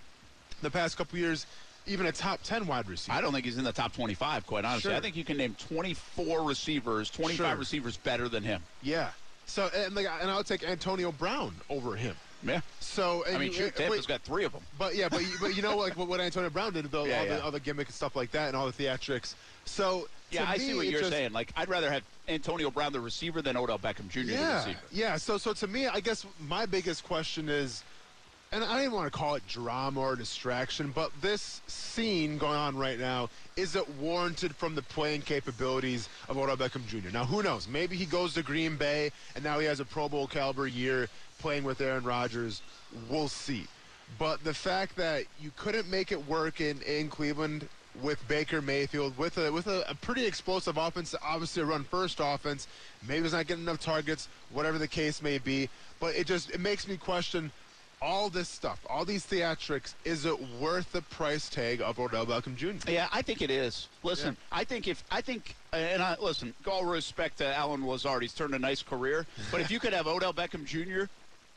[0.63, 1.45] the past couple years,
[1.85, 3.15] even a top ten wide receiver.
[3.15, 4.89] I don't think he's in the top 25, quite honestly.
[4.89, 4.97] Sure.
[4.97, 7.55] I think you can name 24 receivers, 25 Sure.
[7.57, 8.63] receivers better than him.
[8.81, 9.09] Yeah.
[9.45, 12.15] So and like and I would take Antonio Brown over him.
[12.45, 12.61] Yeah.
[12.79, 14.61] So I mean, shoot, Tampa's wait, got three of them.
[14.77, 17.19] But yeah, but you- but you know like what, what Antonio Brown did though, Yeah,
[17.19, 17.35] all, yeah.
[17.37, 19.33] The, all the gimmick and stuff like that, and all the theatrics.
[19.65, 21.33] So Yeah, I me, see what you're just- saying.
[21.33, 24.79] Like, I'd rather have Antonio Brown, the receiver, than Odell Beckham Jr., the Yeah, receiver.
[24.91, 25.17] yeah.
[25.17, 27.83] So so to me, I guess my biggest question is,
[28.51, 32.55] and I don't even want to call it drama or distraction, but this scene going
[32.55, 37.09] on right now is it warranted from the playing capabilities of Odell Beckham Jr.
[37.11, 37.67] Now who knows?
[37.67, 41.09] Maybe he goes to Green Bay and now he has a Pro Bowl caliber year
[41.39, 42.61] playing with Aaron Rodgers.
[43.09, 43.67] We'll see.
[44.17, 47.67] But the fact that you couldn't make it work in, in Cleveland
[48.01, 52.19] with Baker Mayfield, with a with a, a pretty explosive offense, obviously a run first
[52.21, 52.67] offense,
[53.07, 55.69] maybe he's not getting enough targets, whatever the case may be.
[55.99, 57.51] But it just it makes me question
[58.01, 59.93] all this stuff, all these theatrics.
[60.03, 62.91] Is it worth the price tag of Odell Beckham Jr.?
[62.91, 63.87] Yeah, I think it is.
[64.03, 68.33] Listen, I think if I think, and I listen, all respect to Allen Lazard, he's
[68.33, 69.25] turned a nice career.
[69.51, 71.05] But if you could have Odell Beckham Jr.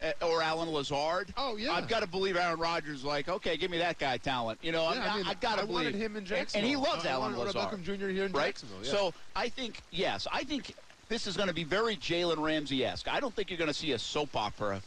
[0.03, 1.73] uh, or Allen Lazard, Oh, yeah.
[1.73, 3.03] I've got to believe Aaron Rodgers.
[3.05, 4.59] Like, okay, give me that guy talent.
[4.63, 6.69] You know, Yeah, I, I mean, I got to I believe wanted him in Jacksonville.
[6.71, 8.09] and he loves I Allen Odell Lazard Beckham Jr.
[8.09, 8.47] here in right?
[8.47, 8.91] Jacksonville, yeah.
[8.91, 10.75] So I think yes, I think
[11.09, 13.09] this is going to be very Jalen Ramsey-esque.
[13.09, 14.81] I don't think you're going to see a soap opera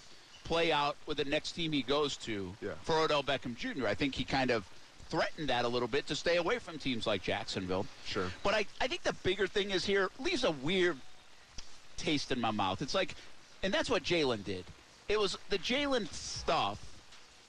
[0.43, 2.71] play out with the next team he goes to Yeah.
[2.83, 3.87] for Odell Beckham Jr.
[3.87, 4.65] I think he kind of
[5.09, 7.85] threatened that a little bit to stay away from teams like Jacksonville.
[8.05, 8.27] Sure.
[8.43, 10.97] But I, I think the bigger thing is here leaves a weird
[11.97, 12.81] taste in my mouth.
[12.81, 13.15] It's like,
[13.63, 14.63] and that's what Jalen did.
[15.11, 16.79] It was the Jalen stuff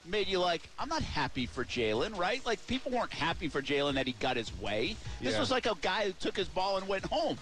[0.04, 2.44] made you like, I'm not happy for Jalen, right?
[2.44, 4.96] Like people weren't happy for Jalen that he got his way.
[5.20, 5.38] This Yeah.
[5.38, 7.38] was like a guy who took his ball and went home.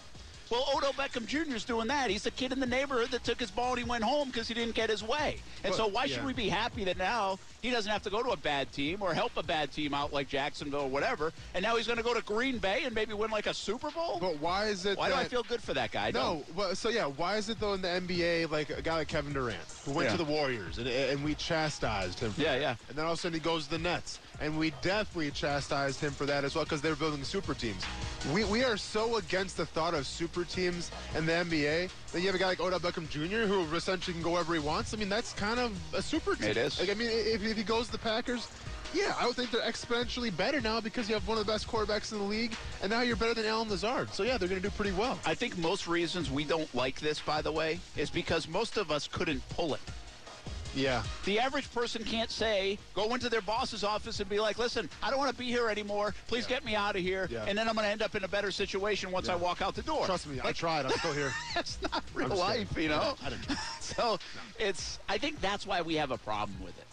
[0.51, 1.55] Well, Odell Beckham Jr.
[1.55, 2.11] is doing that.
[2.11, 4.49] He's the kid in the neighborhood that took his ball and he went home because
[4.49, 5.37] he didn't get his way.
[5.63, 6.17] And But- so why yeah.
[6.17, 9.01] should we be happy that now he doesn't have to go to a bad team
[9.01, 12.03] or help a bad team out like Jacksonville or whatever, and now he's going to
[12.03, 14.19] go to Green Bay and maybe win like a Super Bowl?
[14.21, 14.99] But why is it?
[14.99, 16.09] Why do I feel good for that guy?
[16.09, 18.97] I No, well, so yeah, why is it though in the NBA like a guy
[18.97, 20.17] like Kevin Durant who went Yeah.
[20.17, 22.33] to the Warriors and, and we chastised him?
[22.33, 22.61] For Yeah, that.
[22.61, 22.75] yeah.
[22.89, 26.01] And then all of a sudden he goes to the Nets and we definitely chastised
[26.01, 27.85] him for that as well because they were building super teams.
[28.33, 32.27] We we are so against the thought of super teams in the NBA that you
[32.27, 33.47] have a guy like Odell Beckham Jr.
[33.47, 34.95] who essentially can go wherever he wants.
[34.95, 36.51] I mean that's kind of a super team.
[36.51, 36.81] It is.
[36.81, 38.49] Like I mean if, if he goes to the Packers.
[38.93, 41.69] Yeah, I would think they're exponentially better now because you have one of the best
[41.69, 44.13] quarterbacks in the league, and now you're better than Allen Lazard.
[44.13, 45.17] So yeah, they're going to do pretty well.
[45.25, 48.91] I think most reasons we don't like this, by the way, is because most of
[48.91, 49.81] us couldn't pull it.
[50.75, 51.03] Yeah.
[51.25, 55.11] The average person can't say, go into their boss's office and be like, listen, I
[55.11, 56.15] don't want to be here anymore.
[56.29, 57.29] Please get me out of here.
[57.31, 57.45] Yeah.
[57.47, 59.75] And then I'm going to end up in a better situation once I walk out
[59.75, 60.07] the door.
[60.07, 60.87] Trust me, I tried.
[60.87, 61.33] I'm still here.
[61.55, 62.85] That's not real life, kidding.
[62.85, 63.15] you know?
[63.25, 63.51] I didn't
[63.81, 64.19] so
[64.59, 66.87] it's, I think that's why we have a problem with it.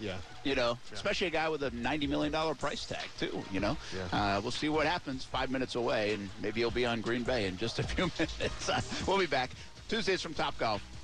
[0.00, 0.16] Yeah.
[0.44, 3.76] You know, especially a guy with a $90 million price tag, too, you know.
[3.94, 4.36] Yeah.
[4.36, 7.46] Uh, we'll see what happens five minutes away, and maybe he'll be on Green Bay
[7.46, 9.06] in just a few minutes.
[9.06, 9.50] We'll be back.
[9.88, 10.80] Tuesdays from Topgolf,